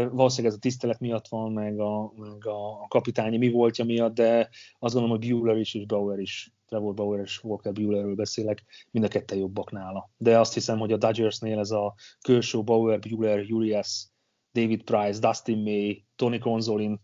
[0.09, 4.49] valószínűleg ez a tisztelet miatt van, meg a, meg a kapitányi mi voltja miatt, de
[4.79, 9.05] azt gondolom, hogy Bueller is és Bauer is, Trevor Bauer és Walker Buellerről beszélek, mind
[9.05, 10.09] a ketten jobbak nála.
[10.17, 14.07] De azt hiszem, hogy a Dodgersnél ez a Kershaw, Bauer, Bueller, Julius,
[14.55, 17.01] David Price, Dustin May, Tony Conzolin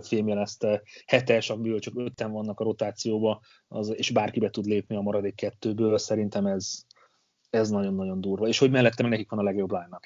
[0.00, 5.00] fémjelezte, hetes, amiből csak ötten vannak a rotációba, az, és bárki be tud lépni a
[5.00, 6.82] maradék kettőből, szerintem ez,
[7.50, 8.48] ez nagyon-nagyon durva.
[8.48, 9.98] És hogy mellettem nekik van a legjobb line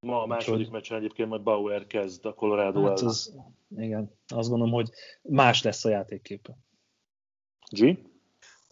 [0.00, 3.36] Ma a második meccsen egyébként majd Bauer kezd a Colorado hát az,
[3.76, 4.90] Igen, azt gondolom, hogy
[5.22, 6.58] más lesz a játékképe.
[7.68, 7.98] G?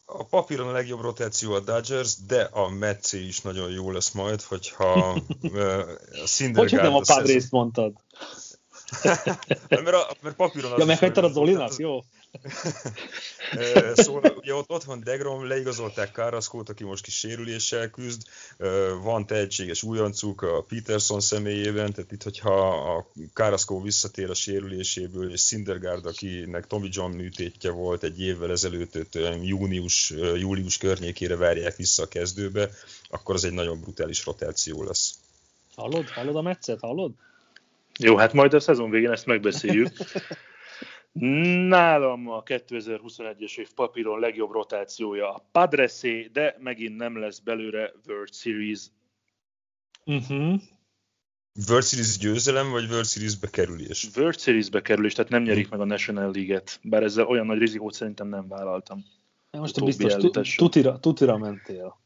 [0.04, 4.42] A papíron a legjobb rotáció a Dodgers, de a Metsi is nagyon jó lesz majd,
[4.42, 4.92] hogyha
[6.22, 6.70] a Syndergaard...
[6.70, 7.92] Hogy nem a Padres mondtad?
[9.68, 10.78] mert, a, mert papíron az...
[10.78, 11.76] Ja, meghagytad az Zolinak?
[11.76, 12.00] Jó.
[13.94, 18.22] Szóval ugye ott, ott van Degrom, leigazolták Káraszkót, aki most kis sérüléssel küzd,
[19.02, 25.40] van tehetséges újoncuk a Peterson személyében, tehát itt, hogyha a Káraszkó visszatér a sérüléséből, és
[25.40, 32.08] Syndergaard, akinek Tommy John műtétje volt egy évvel ezelőtt, június, július környékére várják vissza a
[32.08, 32.70] kezdőbe,
[33.08, 35.14] akkor az egy nagyon brutális rotáció lesz.
[35.74, 36.08] Hallod?
[36.08, 36.80] Hallod a meccet?
[36.80, 37.12] Hallod?
[37.98, 39.90] Jó, hát majd a szezon végén ezt megbeszéljük.
[41.20, 48.32] Nálam a 2021-es év papíron legjobb rotációja a Padresé, de megint nem lesz belőle World
[48.32, 48.80] Series.
[50.04, 50.60] Uh-huh.
[51.68, 54.08] World Series győzelem, vagy World Series bekerülés?
[54.16, 57.94] World Series bekerülés, tehát nem nyerik meg a National League-et, bár ezzel olyan nagy rizikót
[57.94, 59.04] szerintem nem vállaltam.
[59.50, 62.00] Most a biztos tutira, tutira mentél.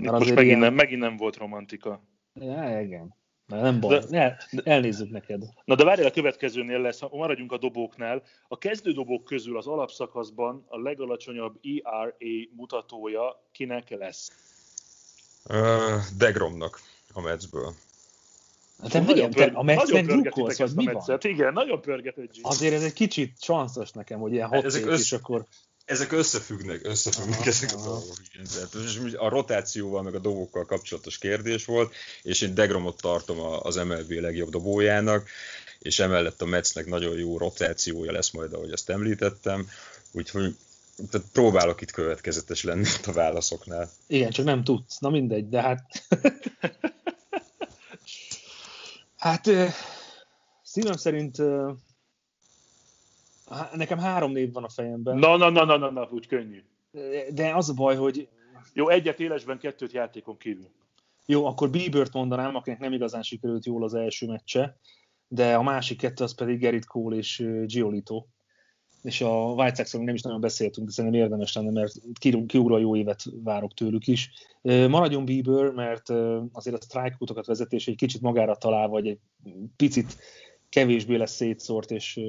[0.00, 0.58] Most megint, ilyen...
[0.58, 2.02] nem, megint nem volt romantika.
[2.34, 3.14] Ja, igen.
[3.46, 5.42] Na, nem baj, de, El, elnézzük neked.
[5.64, 8.22] Na de várjál, a következőnél lesz, maradjunk a dobóknál.
[8.48, 12.14] A kezdődobók közül az alapszakaszban a legalacsonyabb ERA
[12.56, 14.32] mutatója kinek lesz?
[15.50, 15.56] Uh,
[16.18, 16.80] Degromnak
[17.12, 17.72] a Metsből.
[18.82, 21.18] Hát igen, te a Metsnek drukkolsz, vagy mi van?
[21.20, 22.30] Igen, nagyon pörgetett.
[22.42, 25.00] Azért ez egy kicsit csanszos nekem, hogy ilyen hot ezek össz...
[25.00, 25.44] és akkor
[25.84, 28.16] ezek összefüggnek, összefüggnek aha, ezek a dolgok.
[28.54, 34.10] Tehát, a rotációval, meg a dobókkal kapcsolatos kérdés volt, és én Degromot tartom az MLB
[34.10, 35.28] legjobb dobójának,
[35.78, 39.68] és emellett a Metsnek nagyon jó rotációja lesz majd, ahogy ezt említettem,
[40.12, 40.56] úgyhogy
[41.10, 43.90] tehát próbálok itt következetes lenni a válaszoknál.
[44.06, 44.98] Igen, csak nem tudsz.
[44.98, 45.86] Na mindegy, de hát...
[49.16, 49.50] hát
[50.62, 51.36] szívem szerint
[53.74, 55.18] Nekem három név van a fejemben.
[55.18, 56.62] Na, na, na, na, na, na úgy könnyű.
[57.30, 58.28] De az a baj, hogy...
[58.72, 60.68] Jó, egyet élesben, kettőt játékon kívül.
[61.26, 64.76] Jó, akkor Bieber-t mondanám, akinek nem igazán sikerült jól az első meccse,
[65.28, 68.24] de a másik kettő az pedig Gerrit Cole és Giolito.
[69.02, 71.92] És a White sox nem is nagyon beszéltünk, de szerintem érdemes lenne, mert
[72.46, 74.30] kiugró jó évet várok tőlük is.
[74.62, 76.08] Maradjon Bieber, mert
[76.52, 79.18] azért a strike útokat vezetés egy kicsit magára talál, vagy egy
[79.76, 80.16] picit
[80.74, 82.20] kevésbé lesz szétszórt, és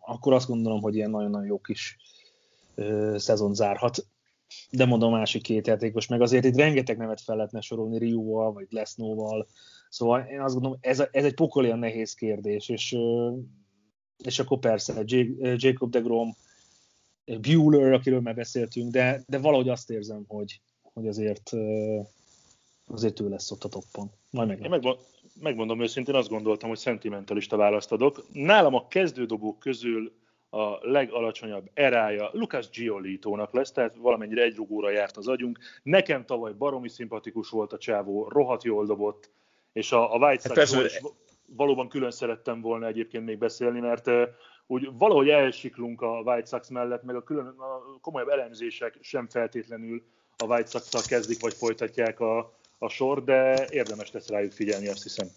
[0.00, 1.96] akkor azt gondolom, hogy ilyen nagyon-nagyon jó kis
[3.14, 4.06] szezon zárhat.
[4.70, 8.52] De mondom, a másik két játékos, meg azért itt rengeteg nevet fel lehetne sorolni Rióval,
[8.52, 9.46] vagy Lesnóval,
[9.88, 12.96] szóval én azt gondolom, ez, a, ez egy pokolian nehéz kérdés, és,
[14.24, 15.02] és akkor persze
[15.56, 16.36] Jacob de Grom,
[17.40, 21.50] Bueller, akiről már beszéltünk, de, de valahogy azt érzem, hogy, hogy azért
[22.86, 24.10] azért ő lesz ott a toppon.
[24.30, 24.62] Majd meg.
[24.62, 24.98] Én megmond,
[25.40, 28.22] megmondom őszintén, azt gondoltam, hogy szentimentalista választ adok.
[28.32, 30.12] Nálam a kezdődobók közül
[30.50, 35.58] a legalacsonyabb erája Lucas Giolitónak lesz, tehát valamennyire egy rugóra járt az agyunk.
[35.82, 39.30] Nekem tavaly baromi szimpatikus volt a csávó, rohadt jól dobott,
[39.72, 41.00] és a, a White hát hát
[41.46, 44.10] valóban külön szerettem volna egyébként még beszélni, mert
[44.66, 50.02] úgy valahogy elsiklunk a White Sox mellett, meg a, külön, a komolyabb elemzések sem feltétlenül
[50.36, 52.52] a White sox kezdik, vagy folytatják a,
[52.84, 55.28] a sor, de érdemes lesz rájuk figyelni, azt hiszem.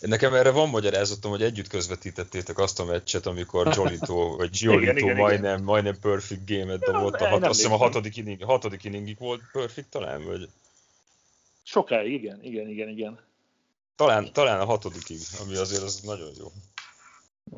[0.00, 5.16] Nekem erre van magyarázatom, hogy együtt közvetítettétek azt a meccset, amikor Jolito, vagy Giolito igen,
[5.16, 5.64] majdnem, igen.
[5.64, 7.14] majdnem perfect game-et dobott.
[7.14, 10.48] A hat, azt hiszem a hatodik, inning, hatodik inningig volt perfect talán, vagy?
[11.62, 13.20] Sokáig, igen, igen, igen, igen.
[13.96, 16.46] Talán, talán a hatodikig, ami azért az nagyon jó.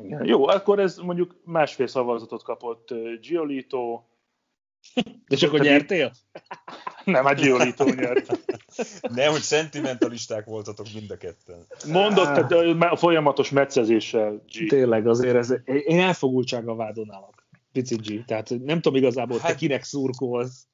[0.03, 0.25] Igen.
[0.25, 2.89] Jó, akkor ez mondjuk másfél szavazatot kapott
[3.21, 4.03] Giolito.
[5.27, 6.11] De csak hogy nyertél?
[7.03, 8.39] Nem, hát Giolito nyert.
[9.15, 11.65] Nem, hogy szentimentalisták voltatok mind a ketten.
[11.87, 12.51] Mondott, tehát
[12.91, 14.43] a folyamatos meccezéssel.
[14.51, 14.67] G.
[14.67, 17.47] Tényleg, azért ez, én elfogultsággal vádolnálok.
[17.71, 18.25] Pici G.
[18.25, 20.67] Tehát nem tudom igazából, hát, te kinek szurkolsz.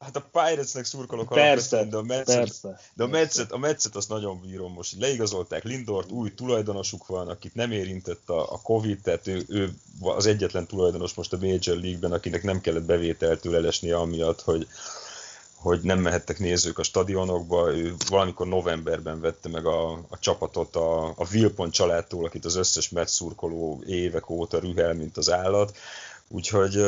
[0.00, 4.08] Hát a Pirates-nek szurkolok persze, de a Metszet, persze, de a Metszet, a Metszet azt
[4.08, 4.96] nagyon bírom most.
[4.98, 10.26] Leigazolták Lindort, új tulajdonosuk van, akit nem érintett a, a Covid, tehát ő, ő, az
[10.26, 14.66] egyetlen tulajdonos most a Major League-ben, akinek nem kellett bevételtől elesnie amiatt, hogy,
[15.54, 17.74] hogy nem mehettek nézők a stadionokba.
[17.74, 22.88] Ő valamikor novemberben vette meg a, a csapatot a, a Vilpon családtól, akit az összes
[22.88, 25.76] Metsz szurkoló évek óta rühel, mint az állat.
[26.28, 26.84] Úgyhogy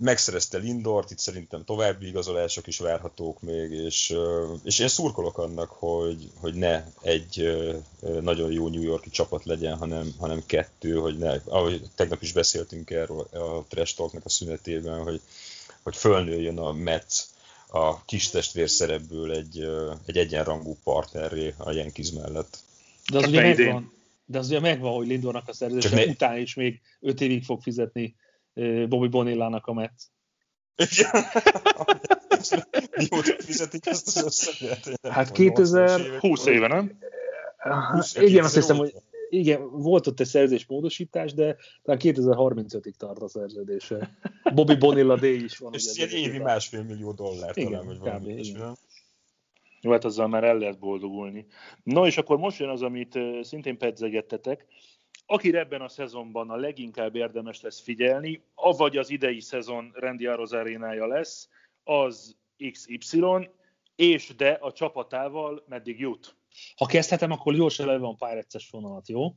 [0.00, 4.14] megszerezte Lindort, itt szerintem további igazolások is várhatók még, és,
[4.64, 7.56] és én szurkolok annak, hogy, hogy ne egy
[8.20, 12.90] nagyon jó New Yorki csapat legyen, hanem, hanem kettő, hogy ne, ahogy tegnap is beszéltünk
[12.90, 15.20] erről a Trash Talknak a szünetében, hogy,
[15.82, 17.20] hogy fölnőjön a Mets
[17.70, 19.68] a kis testvér szerepből egy,
[20.06, 22.58] egy egyenrangú partnerré a Yankees mellett.
[23.12, 23.92] De az ugye megvan,
[24.26, 26.04] de az ugye megvan, hogy Lindornak a szerződése ne...
[26.04, 28.14] után is még 5 évig fog fizetni
[28.88, 30.02] Bobby Bonillának a Mets.
[32.96, 35.00] Mióta fizetik ezt az összeget?
[35.08, 36.98] Hát 2020 éve, nem?
[37.92, 38.94] 20, igen, azt hiszem, hogy
[39.28, 44.18] igen, volt ott egy szerződésmódosítás, de talán 2035-ig tart a szerződése.
[44.54, 45.72] Bobby Bonilla D is van.
[45.74, 48.76] És ilyen évi másfél millió dollár igen, talán, vagy valami igen.
[49.80, 51.46] Jó, hát azzal már el lehet boldogulni.
[51.82, 54.66] No, és akkor most jön az, amit szintén pedzegettetek.
[55.30, 61.06] Aki ebben a szezonban a leginkább érdemes lesz figyelni, avagy az idei szezon Randy Arozarénája
[61.06, 61.48] lesz,
[61.84, 62.36] az
[62.72, 63.50] XY,
[63.96, 66.36] és de a csapatával meddig jut.
[66.76, 69.34] Ha kezdhetem, akkor gyorsan előbb van Pirates-es vonalat, jó?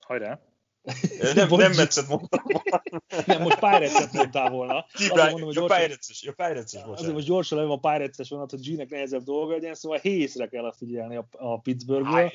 [0.00, 0.40] Hajrá!
[1.34, 2.42] Nem, nem Metszet mondtam.
[3.26, 4.86] Nem, most Pirates-et mondtál volna.
[4.92, 8.60] Azért mondom, hogy gyorsan, Pirates-es, jó, Pirates-es Azért most gyorsan előbb a Pirates-es vonat, hogy
[8.60, 12.30] G-nek nehezebb dolga legyen, szóval hészre kell figyelni a, a Pittsburghből.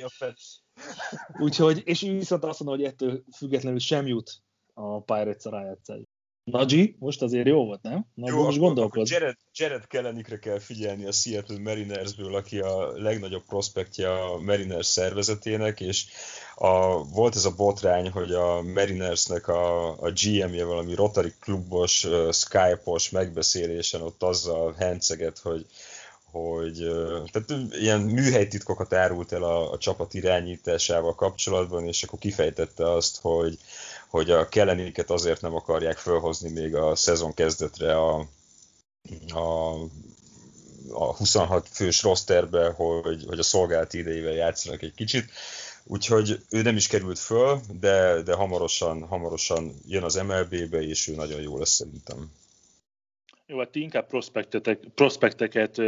[1.39, 4.41] Úgyhogy, és viszont azt mondom, hogy ettől függetlenül sem jut
[4.73, 6.01] a Pirates a rájátszás.
[6.43, 8.05] Na G, most azért jó volt, nem?
[8.13, 9.07] Na, jó, most gondolkod.
[9.09, 15.79] Jared, Jared Kellenikre kell figyelni a Seattle Marinersből, aki a legnagyobb prospektja a Mariners szervezetének,
[15.79, 16.05] és
[16.55, 22.31] a, volt ez a botrány, hogy a Marinersnek a, a GM-je valami Rotary klubos, uh,
[22.31, 25.65] Skype-os megbeszélésen ott azzal henceget, hogy
[26.33, 26.77] hogy
[27.31, 33.57] tehát ilyen műhelytitkokat árult el a, a csapat irányításával kapcsolatban, és akkor kifejtette azt, hogy,
[34.09, 38.27] hogy a kelleniket azért nem akarják felhozni még a szezon kezdetre a,
[39.33, 39.73] a,
[40.91, 45.31] a 26 fős rosterbe, hogy, hogy a szolgált idejével játszanak egy kicsit.
[45.83, 51.15] Úgyhogy ő nem is került föl, de, de hamarosan, hamarosan jön az MLB-be, és ő
[51.15, 52.31] nagyon jó lesz szerintem.
[53.45, 54.07] Jó, hát ti inkább
[54.95, 55.81] prospekteket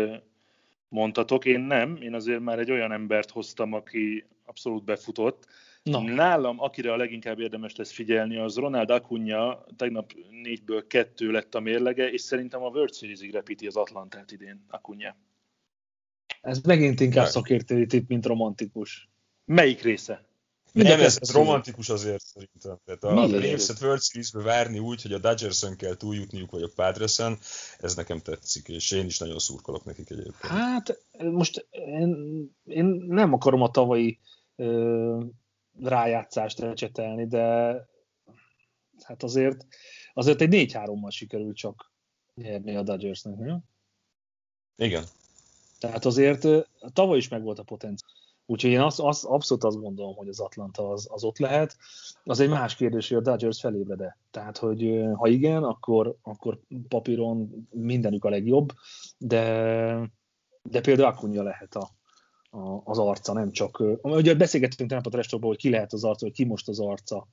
[0.87, 5.45] mondtatok, én nem, én azért már egy olyan embert hoztam, aki abszolút befutott.
[5.83, 6.01] No.
[6.01, 11.59] Nálam, akire a leginkább érdemes lesz figyelni, az Ronald Acuna, tegnap négyből kettő lett a
[11.59, 15.15] mérlege, és szerintem a World Series-ig repíti az Atlantát idén Acuna.
[16.41, 19.09] Ez megint inkább szakértői tipp, mint romantikus.
[19.45, 20.25] Melyik része?
[20.83, 22.77] Nem, ez, ez romantikus azért szerintem.
[22.85, 27.19] Tehát a Braves-et World Series-be várni úgy, hogy a Dodgers-ön kell túljutniuk, vagy a padres
[27.77, 30.51] ez nekem tetszik, és én is nagyon szurkolok nekik egyébként.
[30.53, 32.15] Hát most én,
[32.65, 34.19] én nem akarom a tavalyi
[34.55, 35.23] ö,
[35.79, 37.75] rájátszást elcsetelni, de
[39.03, 39.65] hát azért,
[40.13, 41.91] azért egy 4-3-mal sikerült csak
[42.35, 43.63] nyerni a Dodgersnek, nem?
[44.75, 45.03] Igen.
[45.79, 46.47] Tehát azért
[46.93, 48.11] tavaly is megvolt a potenciál.
[48.45, 51.77] Úgyhogy én azt, azt, abszolút azt gondolom, hogy az Atlanta az, az ott lehet.
[52.23, 54.17] Az egy más kérdés, hogy a Dodgers felébred-e.
[54.31, 58.73] Tehát, hogy ha igen, akkor, akkor papíron mindenük a legjobb,
[59.17, 59.43] de,
[60.61, 61.89] de például Akunya lehet a,
[62.57, 63.83] a, az arca, nem csak...
[64.01, 67.27] Ugye beszélgettünk tegnap a Trestokban, hogy ki lehet az arca, hogy ki most az arca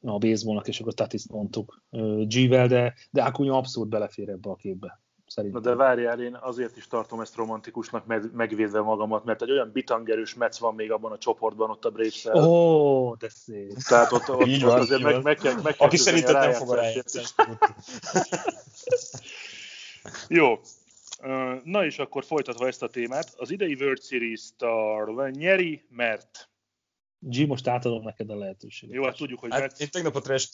[0.00, 1.82] a baseballnak, és akkor Tatis mondtuk
[2.26, 5.00] G-vel, de, de Akunya abszolút belefér ebbe a képbe.
[5.28, 5.60] Szerintem.
[5.62, 10.34] Na de várjál, én azért is tartom ezt romantikusnak megvédve magamat, mert egy olyan bitangerős
[10.34, 13.72] Metsz van még abban a csoportban, ott a braves Ó, oh, de szép.
[13.88, 16.76] Tehát ott, ott, így van, azért meg, meg, kell, meg kell Aki szerinted nem fog
[16.76, 16.82] a
[20.28, 20.60] Jó.
[21.64, 26.50] Na és akkor folytatva ezt a témát, az idei World Series Star nyeri, mert...
[27.18, 28.94] G, most átadom neked a lehetőséget.
[28.94, 29.80] Jó, hát tudjuk, hogy hát, mert...
[29.80, 30.48] Én tegnap a trash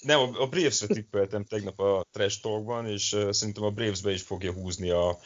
[0.00, 4.52] nem, a Braves-re tippeltem tegnap a trash talkban, és uh, szerintem a Braves-be is fogja
[4.52, 5.18] húzni a,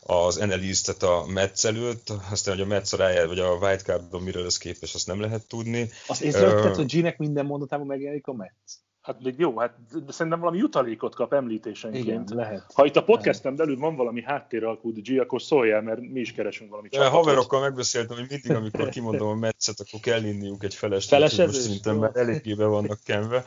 [0.00, 0.60] az NL
[1.08, 5.06] a Mets előtt, aztán, hogy a Mets a vagy a wildcardon mire lesz képes, azt
[5.06, 5.90] nem lehet tudni.
[6.06, 8.82] Azt észrevetted, uh, hogy G-nek minden mondatában megjelenik a Mets?
[9.04, 12.04] Hát még jó, hát de szerintem valami jutalékot kap említésenként.
[12.04, 12.72] Igen, lehet.
[12.74, 16.70] Ha itt a podcastem belül van valami háttéralkú G, akkor szóljál, mert mi is keresünk
[16.70, 17.12] valami csapatot.
[17.12, 21.08] Haverokkal megbeszéltem, hogy mindig, amikor kimondom a meccet, akkor kell inniuk egy felest.
[21.08, 21.46] Felesezés?
[21.46, 23.44] Most szerintem már eléggé be vannak kenve.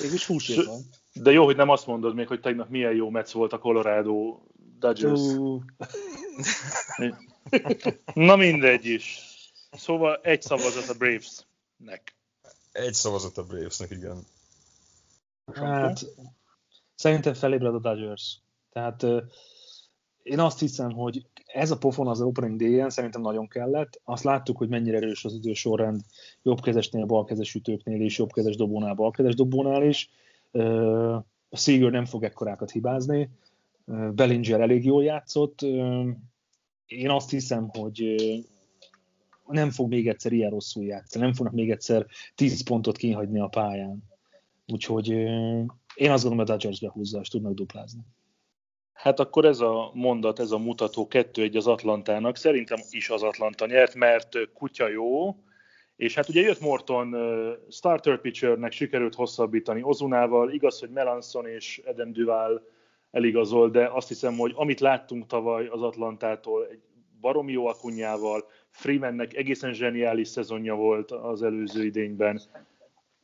[0.00, 0.80] Mégis 20 év van.
[1.12, 4.38] De jó, hogy nem azt mondod még, hogy tegnap milyen jó meccs volt a Colorado
[4.78, 5.20] Dodgers.
[8.14, 9.18] Na mindegy is.
[9.72, 12.16] Szóval egy szavazat a Bravesnek.
[12.72, 14.26] Egy szavazat a Bravesnek, igen.
[15.52, 16.06] Hát,
[16.94, 18.40] szerintem felébred a Dodgers.
[18.70, 19.06] Tehát
[20.22, 24.00] én azt hiszem, hogy ez a pofon az opening day szerintem nagyon kellett.
[24.04, 26.00] Azt láttuk, hogy mennyire erős az idősorrend
[26.42, 30.10] jobbkezesnél, balkezes ütőknél és jobbkezes dobónál, balkezes dobónál is.
[31.48, 33.30] A Seager nem fog ekkorákat hibázni.
[34.14, 35.62] Bellinger elég jól játszott.
[36.86, 38.14] Én azt hiszem, hogy
[39.46, 43.46] nem fog még egyszer ilyen rosszul játszani, nem fognak még egyszer 10 pontot kihagyni a
[43.46, 44.12] pályán.
[44.66, 45.08] Úgyhogy
[45.94, 48.00] én azt gondolom, hogy a Dodgers behúzza, és tudnak duplázni.
[48.92, 52.36] Hát akkor ez a mondat, ez a mutató kettő egy az Atlantának.
[52.36, 55.36] Szerintem is az Atlanta nyert, mert kutya jó,
[55.96, 57.16] és hát ugye jött Morton
[57.70, 62.66] starter pitchernek, sikerült hosszabbítani Ozunával, igaz, hogy Melanson és Eden Duval
[63.10, 66.80] eligazol, de azt hiszem, hogy amit láttunk tavaly az Atlantától, egy
[67.20, 72.40] baromi jó akunyával, Freemannek egészen zseniális szezonja volt az előző idényben,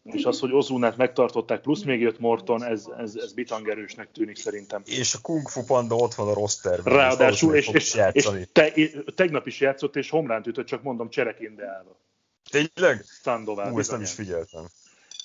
[0.02, 4.82] és az, hogy Ozunát megtartották, plusz még jött Morton, ez, ez, ez bitangerősnek tűnik szerintem.
[4.84, 6.94] És a Kung Fu Panda ott van a rosterben.
[6.94, 8.72] Ráadásul, és, és, és, és te,
[9.14, 11.98] tegnap is játszott, és homránt ütött, csak mondom, cserekinde állva.
[12.50, 13.04] Tényleg?
[13.22, 13.72] Sandoval.
[13.72, 14.66] Ú, ezt nem is figyeltem.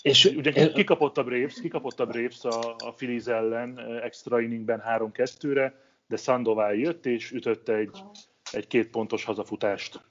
[0.01, 5.79] És ugye kikapott a Braves, kikapott a Braves a, a Phillies ellen extra inningben 3-2-re,
[6.07, 8.03] de Sandoval jött és ütött egy,
[8.51, 10.01] egy két pontos hazafutást.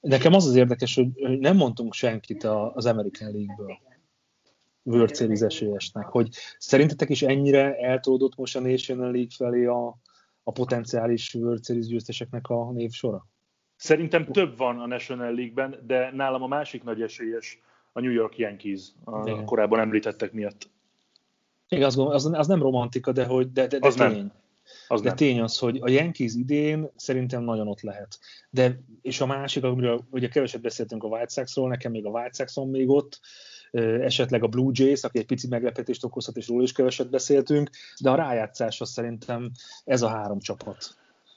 [0.00, 2.44] Nekem az az érdekes, hogy nem mondtunk senkit
[2.74, 3.78] az American League-ből
[4.82, 6.28] World Series esélyesnek, hogy
[6.58, 9.98] szerintetek is ennyire eltódott most a National League felé a,
[10.42, 13.26] a potenciális World Series győzteseknek a névsora?
[13.76, 17.60] Szerintem több van a National League-ben, de nálam a másik nagy esélyes
[17.92, 19.44] a New York Yankees, a Igen.
[19.44, 20.70] korábban említettek miatt.
[21.68, 24.10] Igen, az, az, az nem romantika, de, hogy, de, de, de az tény.
[24.10, 24.32] Nem.
[24.90, 25.16] Az de nem.
[25.16, 28.18] tény az, hogy a Yankees idén szerintem nagyon ott lehet.
[28.50, 32.32] De, és a másik, amiről ugye keveset beszéltünk a White Soxról, nekem még a White
[32.32, 33.20] Soxon még ott,
[34.00, 37.70] esetleg a Blue Jays, aki egy pici meglepetést okozhat, és róla is keveset beszéltünk,
[38.00, 39.50] de a rájátszás az szerintem
[39.84, 40.94] ez a három csapat,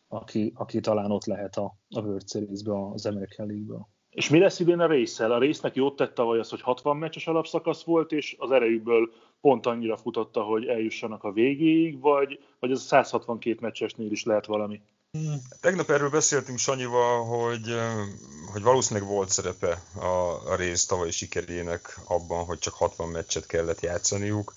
[0.08, 3.88] aki, aki talán ott lehet a, a World Series-be, az American League-ből.
[4.10, 5.32] És mi lesz idén a részsel?
[5.32, 9.10] A résznek jót tette vagy az, hogy 60 meccses alapszakasz volt, és az erejükből
[9.44, 14.46] pont annyira futotta, hogy eljussanak a végéig, vagy, vagy ez a 162 meccsesnél is lehet
[14.46, 14.82] valami?
[15.62, 17.76] Tegnap erről beszéltünk Sanyival, hogy,
[18.52, 23.82] hogy valószínűleg volt szerepe a, a rész tavalyi sikerének abban, hogy csak 60 meccset kellett
[23.82, 24.54] játszaniuk.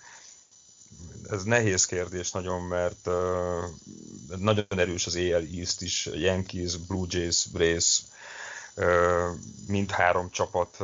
[1.31, 7.47] Ez nehéz kérdés nagyon, mert uh, nagyon erős az AL East is, Yankees, Blue Jays,
[7.53, 8.03] Braves,
[9.69, 10.79] mindhárom csapat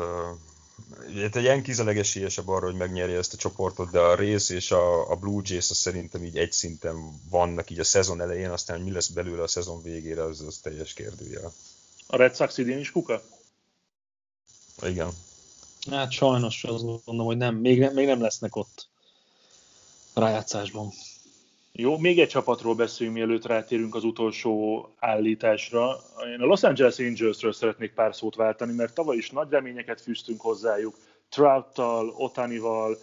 [1.32, 5.10] a Yankees a legesélyesebb arra, hogy megnyerje ezt a csoportot, de a rész és a,
[5.10, 8.90] a Blue Jays az szerintem így egy szinten vannak így a szezon elején, aztán mi
[8.90, 11.52] lesz belőle a szezon végére, az, az teljes kérdőjel.
[12.06, 13.22] A Red Sox idén is kuka?
[14.82, 15.10] Igen.
[15.90, 18.88] Hát sajnos azt gondolom, hogy nem, még, nem, még nem lesznek ott
[20.14, 20.92] rájátszásban.
[21.74, 25.96] Jó, még egy csapatról beszéljünk, mielőtt rátérünk az utolsó állításra.
[26.34, 30.40] Én a Los Angeles Angelsről szeretnék pár szót váltani, mert tavaly is nagy reményeket fűztünk
[30.40, 30.98] hozzájuk.
[31.28, 32.98] Trouttal, Otanival,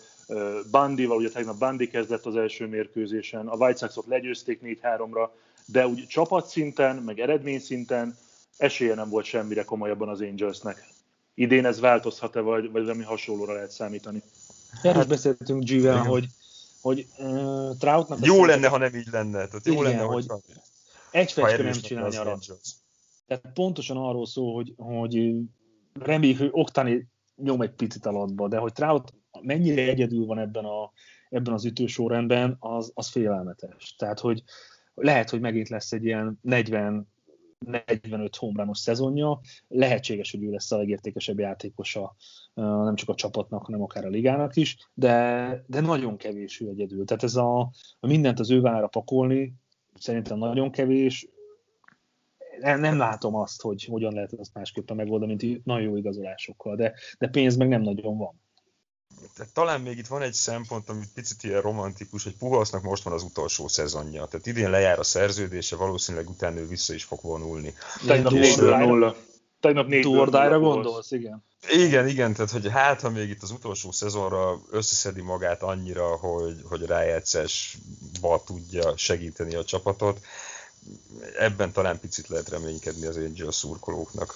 [0.72, 5.30] Bandival, ugye tegnap Bandi kezdett az első mérkőzésen, a White Sox-ot legyőzték 4-3-ra,
[5.66, 8.18] de úgy csapatszinten, meg eredményszinten
[8.58, 10.88] esélye nem volt semmire komolyabban az Angelsnek.
[11.34, 14.22] Idén ez változhat-e, vagy, vagy valami hasonlóra lehet számítani?
[14.82, 16.26] Erről beszéltünk g hogy
[16.82, 18.26] hogy uh, Troutnak...
[18.26, 19.48] Jó lenne, ha nem így lenne.
[19.48, 20.26] Tehát jó igen, lenne, hogy
[21.12, 22.46] egy fecske nem csinál nyarat.
[23.28, 25.34] Tehát pontosan arról szól, hogy, hogy
[25.94, 30.92] reméljük, hogy Oktani nyom egy picit alattba, de hogy Trout mennyire egyedül van ebben, a,
[31.30, 33.96] ebben az ütősorrendben, az, az félelmetes.
[33.96, 34.44] Tehát, hogy
[34.94, 37.08] lehet, hogy megint lesz egy ilyen 40
[37.66, 42.16] 45 homrános szezonja, lehetséges, hogy ő lesz a legértékesebb játékosa
[42.54, 47.06] nem csak a csapatnak, hanem akár a ligának is, de, de nagyon kevés ő egyedül.
[47.06, 47.60] Tehát ez a,
[48.00, 49.54] a mindent az ő vállára pakolni,
[49.94, 51.28] szerintem nagyon kevés.
[52.60, 57.28] Nem, látom azt, hogy hogyan lehet ezt másképpen megoldani, mint nagyon jó igazolásokkal, de, de
[57.28, 58.42] pénz meg nem nagyon van.
[59.36, 63.14] Tehát talán még itt van egy szempont, ami picit ilyen romantikus, hogy Puhalsznak most van
[63.14, 64.26] az utolsó szezonja.
[64.26, 67.74] Tehát idén lejár a szerződése, valószínűleg utána ő vissza is fog vonulni.
[68.06, 68.56] Tegnap 4
[69.60, 71.44] Tegnap négy Tordára gondolsz, igen.
[71.72, 76.62] Igen, igen, tehát hogy hát, ha még itt az utolsó szezonra összeszedi magát annyira, hogy,
[76.64, 80.20] hogy rájátszásba tudja segíteni a csapatot,
[81.38, 84.36] ebben talán picit lehet reménykedni az Angel szurkolóknak.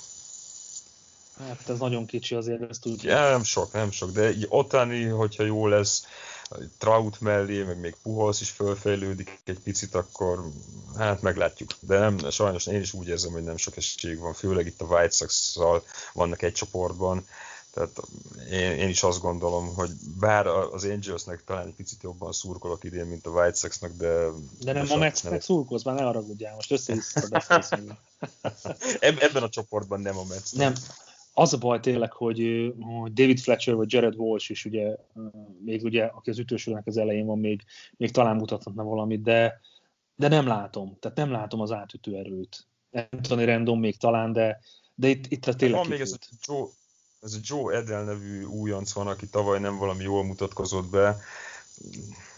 [1.40, 3.04] Hát ez nagyon kicsi azért, ezt tudjuk.
[3.04, 6.06] Ja, nem sok, nem sok, de így Otani, hogyha jó lesz,
[6.78, 10.44] Trout mellé, meg még Puholsz is fölfejlődik egy picit, akkor
[10.98, 11.72] hát meglátjuk.
[11.80, 14.86] De nem, sajnos én is úgy érzem, hogy nem sok esély van, főleg itt a
[14.86, 15.58] White sox
[16.14, 17.26] vannak egy csoportban,
[17.74, 18.02] tehát
[18.52, 23.06] én, én, is azt gondolom, hogy bár az Angelsnek talán egy picit jobban szurkolok idén,
[23.06, 24.28] mint a White Sox-nak, de...
[24.60, 26.96] De nem a Metsnek szurkolsz, már ne haragudjál, most össze
[27.30, 27.64] a
[29.00, 30.60] Ebben a csoportban nem a Metsnek.
[30.60, 30.84] Nem,
[31.34, 34.96] az a baj tényleg, hogy, hogy David Fletcher vagy Jared Walsh is ugye,
[35.64, 37.62] még ugye, aki az ütősornak az elején van, még,
[37.98, 39.60] még talán mutathatna valamit, de,
[40.16, 42.68] de nem látom, tehát nem látom az átütő erőt.
[43.12, 44.60] Anthony Random még talán, de,
[44.96, 46.68] de itt, itt a tényleg Van még ez a, Joe,
[47.22, 51.18] ez a Joe Edel nevű újonc van, aki tavaly nem valami jól mutatkozott be,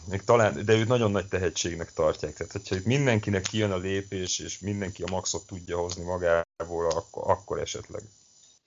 [0.09, 2.33] még talán, de őt nagyon nagy tehetségnek tartják.
[2.33, 7.31] Tehát, hogyha itt mindenkinek kijön a lépés, és mindenki a maxot tudja hozni magából, akkor,
[7.31, 8.01] akkor esetleg.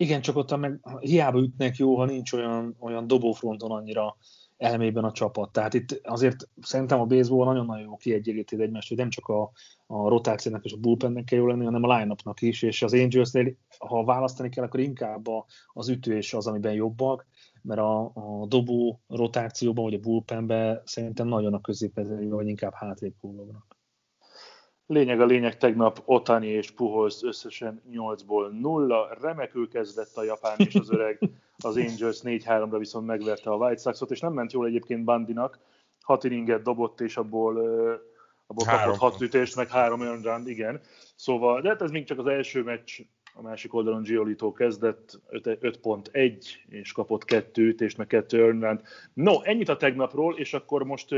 [0.00, 4.16] Igen, csak ott meg hiába ütnek jó, ha nincs olyan, olyan dobófronton annyira
[4.56, 5.52] elmében a csapat.
[5.52, 9.50] Tehát itt azért szerintem a baseball nagyon-nagyon jó kiegyenlíti egymást, hogy nem csak a,
[9.86, 13.32] a rotációnak és a bullpennek kell jó lenni, hanem a line is, és az angels
[13.78, 17.26] ha választani kell, akkor inkább a, az ütős az, amiben jobbak,
[17.62, 23.14] mert a, a dobó rotációban, vagy a bullpenben szerintem nagyon a középezőjében, vagy inkább hátrébb
[23.20, 23.67] hullognak.
[24.90, 30.74] Lényeg a lényeg, tegnap Otani és Puholz összesen 8-ból 0, remekül kezdett a japán és
[30.74, 31.18] az öreg,
[31.58, 35.58] az Angels 4-3-ra viszont megverte a White Sox-ot, és nem ment jól egyébként Bandinak,
[36.02, 37.56] 6 inninget dobott, és abból,
[38.46, 40.80] abból kapott 6 ütést, meg 3 run, igen.
[41.16, 43.00] Szóval, de hát ez még csak az első meccs,
[43.34, 48.80] a másik oldalon Giolito kezdett 5.1, és kapott 2 ütést, meg 2 run.
[49.14, 51.14] No, ennyit a tegnapról, és akkor most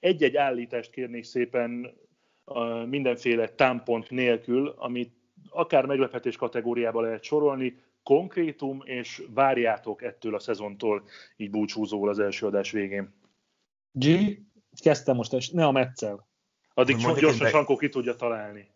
[0.00, 2.00] egy-egy állítást kérnék szépen
[2.86, 5.12] mindenféle támpont nélkül, amit
[5.48, 11.04] akár meglepetés kategóriába lehet sorolni, konkrétum, és várjátok ettől a szezontól
[11.36, 13.14] így búcsúzóval az első adás végén.
[13.92, 14.06] G,
[14.82, 16.26] kezdtem most, ne a Metzel.
[16.74, 17.52] Addig csak gyorsan meg...
[17.52, 18.70] Sankó ki tudja találni.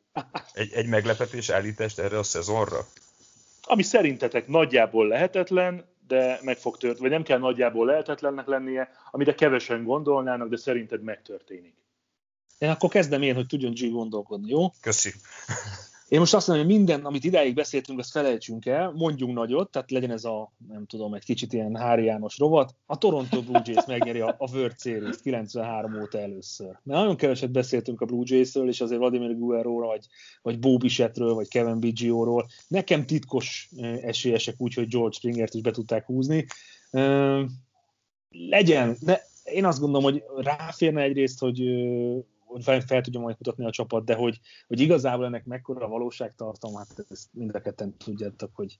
[0.52, 2.78] Egy, egy meglepetés állítást erre a szezonra?
[3.62, 9.34] Ami szerintetek nagyjából lehetetlen, de meg fog történni, vagy nem kell nagyjából lehetetlennek lennie, amire
[9.34, 11.74] kevesen gondolnának, de szerinted megtörténik.
[12.58, 14.70] Én akkor kezdem én, hogy tudjon G gondolkodni, jó?
[14.80, 15.12] Köszi.
[16.08, 19.90] Én most azt mondom, hogy minden, amit idáig beszéltünk, azt felejtsünk el, mondjunk nagyot, tehát
[19.90, 22.74] legyen ez a, nem tudom, egy kicsit ilyen Hári János rovat.
[22.86, 26.66] A Toronto Blue Jays megnyeri a, a World Series 93 óta először.
[26.66, 30.06] Mert nagyon keveset beszéltünk a Blue Jays-ről, és azért Vladimir Guerrero vagy,
[30.42, 32.46] vagy Bo Bichetről, vagy Kevin Biggio-ról.
[32.68, 33.70] Nekem titkos
[34.02, 36.46] esélyesek úgy, hogy George Springert is be tudták húzni.
[38.30, 41.62] Legyen, de én azt gondolom, hogy ráférne egyrészt, hogy
[42.56, 45.88] hogy fel, fel tudja majd mutatni a csapat, de hogy, hogy igazából ennek mekkora a
[45.88, 48.78] valóságtartalom, hát ezt mind a ketten tudjátok, hogy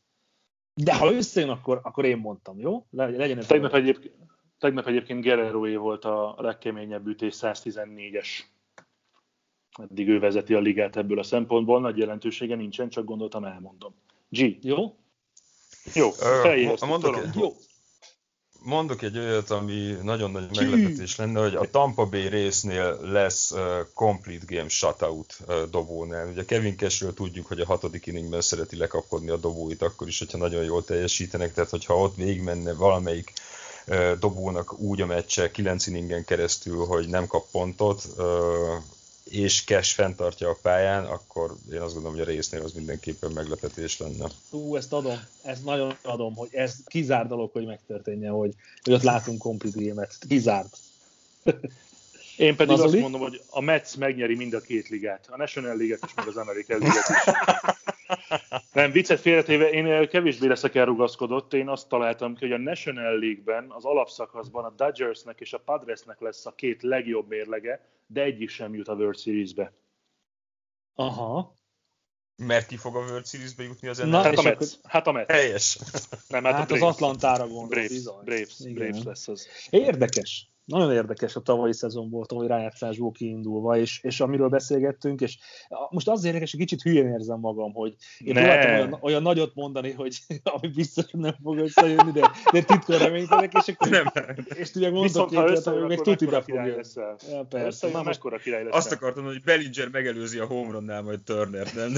[0.75, 2.87] de ha összejön, akkor, akkor én mondtam, jó?
[2.91, 4.15] Legyen ez tegnap, egyébként,
[4.59, 8.29] tegnap egyébként Guerrero volt a legkeményebb ütés 114-es.
[9.79, 13.95] Eddig ő vezeti a ligát ebből a szempontból, nagy jelentősége nincsen, csak gondoltam, elmondom.
[14.29, 14.65] G.
[14.65, 14.97] Jó?
[15.95, 17.53] Jó, uh, mondok, Jó
[18.67, 23.61] mondok egy olyat, ami nagyon nagy meglepetés lenne, hogy a Tampa Bay résznél lesz uh,
[23.95, 26.29] complete game shutout uh, dobónál.
[26.29, 30.39] Ugye Kevin Cashről tudjuk, hogy a hatodik inningben szereti lekapkodni a dobóit, akkor is, hogyha
[30.39, 33.33] nagyon jól teljesítenek, tehát hogyha ott végigmenne valamelyik
[33.87, 38.25] uh, dobónak úgy a meccse 9 inningen keresztül, hogy nem kap pontot, uh,
[39.31, 43.99] és Cash fenntartja a pályán, akkor én azt gondolom, hogy a résznél az mindenképpen meglepetés
[43.99, 44.27] lenne.
[44.51, 49.03] Ú, ezt adom, ezt nagyon adom, hogy ez kizárt dolog, hogy megtörténjen, hogy, hogy ott
[49.03, 50.19] látunk complete game-et.
[50.29, 50.77] Kizárt.
[52.37, 52.93] Én pedig Nazoli?
[52.93, 55.27] azt mondom, hogy a Mets megnyeri mind a két ligát.
[55.31, 57.35] A National League-et és meg az American League-et is.
[58.73, 61.53] Nem, viccet félretéve, én kevésbé leszek elrugaszkodott.
[61.53, 66.21] Én azt találtam ki, hogy a National League-ben, az alapszakaszban a Dodgersnek és a Padresnek
[66.21, 69.73] lesz a két legjobb mérlege, de egyik sem jut a World Series-be.
[70.95, 71.55] Aha.
[72.37, 74.75] Mert ki fog a World Series-be jutni az Na, hát, a Mets.
[74.83, 75.31] hát a Mets.
[75.31, 75.79] Helyes.
[76.29, 77.67] Nem, hát, hát az Atlantára gondol.
[77.69, 79.49] Braves, Braves, Braves lesz az.
[79.71, 85.39] Érdekes nagyon érdekes a tavalyi szezonból, tavalyi rájátszásból kiindulva, és, és amiről beszélgettünk, és
[85.91, 88.41] most az érdekes, hogy kicsit hülyén érzem magam, hogy én ne.
[88.41, 90.19] próbáltam olyan, olyan, nagyot mondani, hogy
[90.55, 94.07] ami biztos nem fog összejönni, de, de titkon reménykedek, és akkor nem.
[94.55, 96.83] és tudják mondtam két hogy meg tudja fog jönni.
[97.31, 97.91] Ja, persze.
[97.91, 98.75] Na, most király lesz.
[98.75, 101.91] Azt akartam, hogy Bellinger megelőzi a home runnál majd Turner, nem?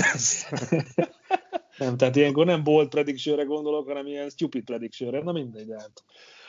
[1.78, 6.04] nem, tehát ilyenkor nem bold prediction gondolok, hanem ilyen stupid prediction Na mindegy, de hát.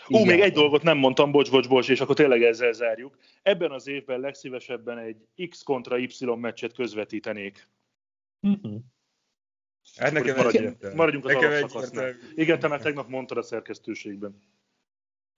[0.10, 3.18] Ú, még egy dolgot nem mondtam, bocs, bocs, bocs, és akkor tényleg ezzel zárjuk.
[3.42, 7.68] Ebben az évben legszívesebben egy X kontra Y meccset közvetítenék.
[8.42, 8.82] Uh-huh.
[9.96, 12.16] Hát nekem maradjunk, maradjunk az nekem alapszakasznál.
[12.36, 14.42] Igen, te már tegnap mondtad a szerkesztőségben.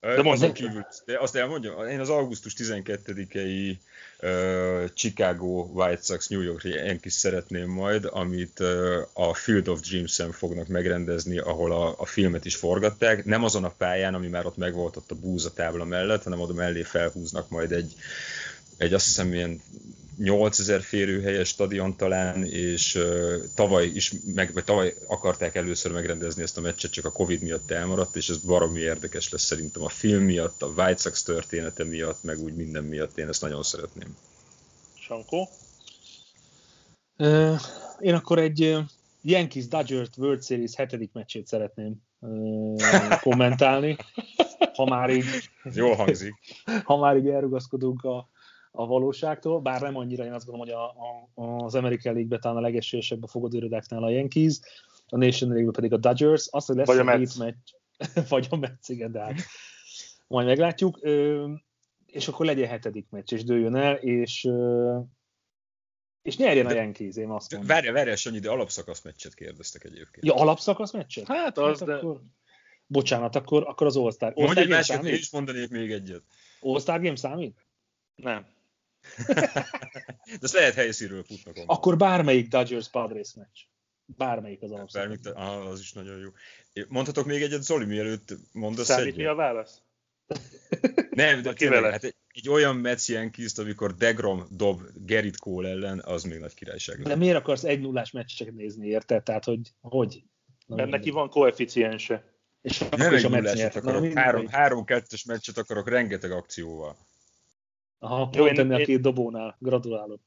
[0.02, 3.76] De mondom kívül, de azt elmondjam, én az augusztus 12-i
[4.22, 10.32] uh, Chicago White Sox New York Yankees szeretném majd, amit uh, a Field of Dreams-en
[10.32, 13.24] fognak megrendezni, ahol a, a filmet is forgatták.
[13.24, 16.52] Nem azon a pályán, ami már ott megvolt ott a búza tábla mellett, hanem oda
[16.52, 17.94] mellé felhúznak majd egy,
[18.82, 19.60] egy azt hiszem ilyen
[20.18, 26.58] 8000 férőhelyes stadion talán, és uh, tavaly is, meg, vagy tavaly akarták először megrendezni ezt
[26.58, 30.22] a meccset, csak a Covid miatt elmaradt, és ez baromi érdekes lesz szerintem a film
[30.22, 34.16] miatt, a White Sox története miatt, meg úgy minden miatt, én ezt nagyon szeretném.
[34.94, 35.48] Sankó?
[37.18, 37.60] Uh,
[38.00, 38.78] én akkor egy uh,
[39.22, 43.96] Yankees Dodgers World Series hetedik meccsét szeretném uh, kommentálni.
[44.76, 45.24] ha már így...
[45.74, 46.34] Jól hangzik.
[46.84, 48.30] Ha már így elrugaszkodunk a,
[48.74, 50.92] a valóságtól, bár nem annyira, én azt gondolom, hogy
[51.34, 54.60] a, a, az American League-be talán a legesélyesebb a fogadőrödáknál a Yankees,
[55.06, 57.68] a Nation League-be pedig a Dodgers, azt, hogy lesz vagy a, a hét meccs,
[58.28, 59.40] vagy a Mets, igen, de hát
[60.26, 61.00] majd meglátjuk,
[62.06, 64.48] és akkor legyen hetedik meccs, és dőljön el, és
[66.22, 67.68] és nyerjen a Yankees, én azt mondom.
[67.68, 70.26] Várj, várj, Sanyi, de alapszakasz meccset kérdeztek egyébként.
[70.26, 71.26] Ja, alapszakasz meccset?
[71.26, 71.94] Hát az, hát de...
[71.94, 72.20] Akkor...
[72.86, 74.32] Bocsánat, akkor, akkor az All-Star.
[74.36, 76.22] All Mondj egy másikat, én is mondanék még egyet.
[76.60, 77.66] All-Star Game számít?
[78.14, 78.46] Nem.
[80.24, 81.56] De ezt lehet helyszínről futnak.
[81.56, 81.68] Onnan.
[81.68, 83.58] Akkor bármelyik Dodgers Padres meccs.
[84.04, 85.26] Bármelyik az alapszakasz.
[85.34, 86.28] ah, az is nagyon jó.
[86.88, 89.16] Mondhatok még egyet, Zoli, mielőtt mondasz Számít egyet?
[89.16, 89.82] mi a válasz?
[91.10, 96.00] Nem, de tényleg, hát egy, egy olyan Mets Yankees, amikor Degrom dob Gerrit Cole ellen,
[96.04, 97.02] az még nagy királyság.
[97.02, 99.22] De miért akarsz egy nullás meccseket nézni, érted?
[99.22, 100.22] Tehát, hogy hogy?
[100.66, 102.30] Na, Mert neki van koeficiense.
[102.60, 106.96] És nem egy nullásat akarok, három, három kettes meccset akarok rengeteg akcióval.
[108.02, 109.56] Aha, Jó, pont ennél a két dobónál.
[109.58, 110.20] Gratulálok.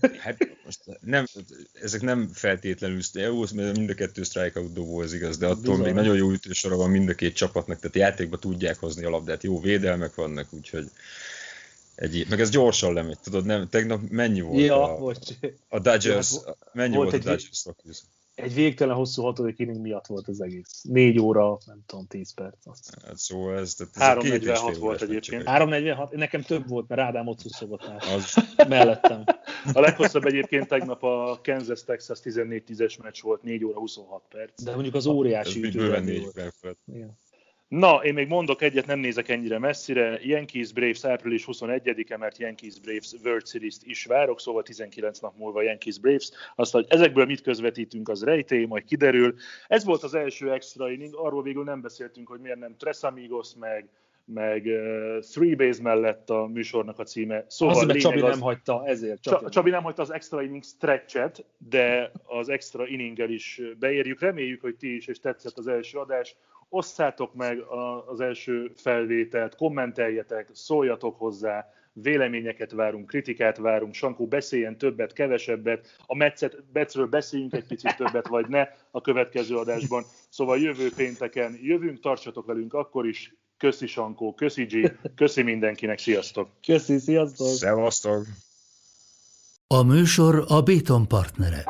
[0.18, 1.26] Hát most nem,
[1.72, 5.80] ezek nem feltétlenül, jó, mert mind a kettő strikeout dobó, az igaz, de attól Bizony.
[5.80, 9.42] még nagyon jó ütősora van mind a két csapatnak, tehát játékba tudják hozni a labdát,
[9.42, 10.90] jó védelmek vannak, úgyhogy
[11.94, 15.14] egy, meg ez gyorsan lemegy, tudod, nem, tegnap mennyi volt ja, a,
[15.68, 16.34] a Dodgers,
[16.72, 18.04] mennyi volt, volt a Dodgers
[18.38, 20.82] egy végtelen hosszú hatodik inning miatt volt az egész.
[20.82, 22.66] Négy óra, nem tudom, tíz perc.
[22.66, 22.96] Azt.
[23.06, 25.42] Hát szóval ez, ez 3.46 volt egyébként.
[25.46, 26.16] 3.46?
[26.16, 28.02] Nekem több volt, mert Ádám ott szuszogott már.
[28.14, 28.34] Az.
[28.68, 29.24] Mellettem.
[29.72, 34.62] A leghosszabb egyébként tegnap a Kansas Texas 14-10-es meccs volt, 4 óra 26 perc.
[34.62, 35.88] De mondjuk az óriási ütő.
[36.60, 36.78] volt.
[37.68, 40.18] Na, én még mondok egyet, nem nézek ennyire messzire.
[40.22, 45.62] Yankees Braves április 21-e, mert Yankees Braves World Series-t is várok, szóval 19 nap múlva
[45.62, 46.30] Yankees Braves.
[46.54, 49.34] Azt, hogy ezekből mit közvetítünk, az rejtély, majd kiderül.
[49.66, 53.48] Ez volt az első extra inning, arról végül nem beszéltünk, hogy miért nem Tres Amigos,
[53.58, 53.88] meg,
[54.24, 57.44] meg uh, Three Base mellett a műsornak a címe.
[57.48, 59.22] Szóval az, mert Csabi az, nem hagyta, ezért.
[59.22, 59.48] Csabi.
[59.48, 64.20] Csabi nem hagyta az extra inning stretchet, de az extra inninggel is beérjük.
[64.20, 66.36] Reméljük, hogy ti is, és tetszett az első adás
[66.68, 67.58] osszátok meg
[68.06, 76.16] az első felvételt, kommenteljetek, szóljatok hozzá, véleményeket várunk, kritikát várunk, Sankó beszéljen többet, kevesebbet, a
[76.16, 80.04] Metszet, Betszről beszéljünk egy picit többet, vagy ne a következő adásban.
[80.28, 83.34] Szóval jövő pénteken jövünk, tartsatok velünk akkor is.
[83.56, 86.48] Köszi Sankó, köszi G, köszi mindenkinek, sziasztok!
[86.66, 87.46] Köszi, sziasztok!
[87.46, 88.26] Szevasztok!
[89.66, 91.64] A műsor a Béton partnere.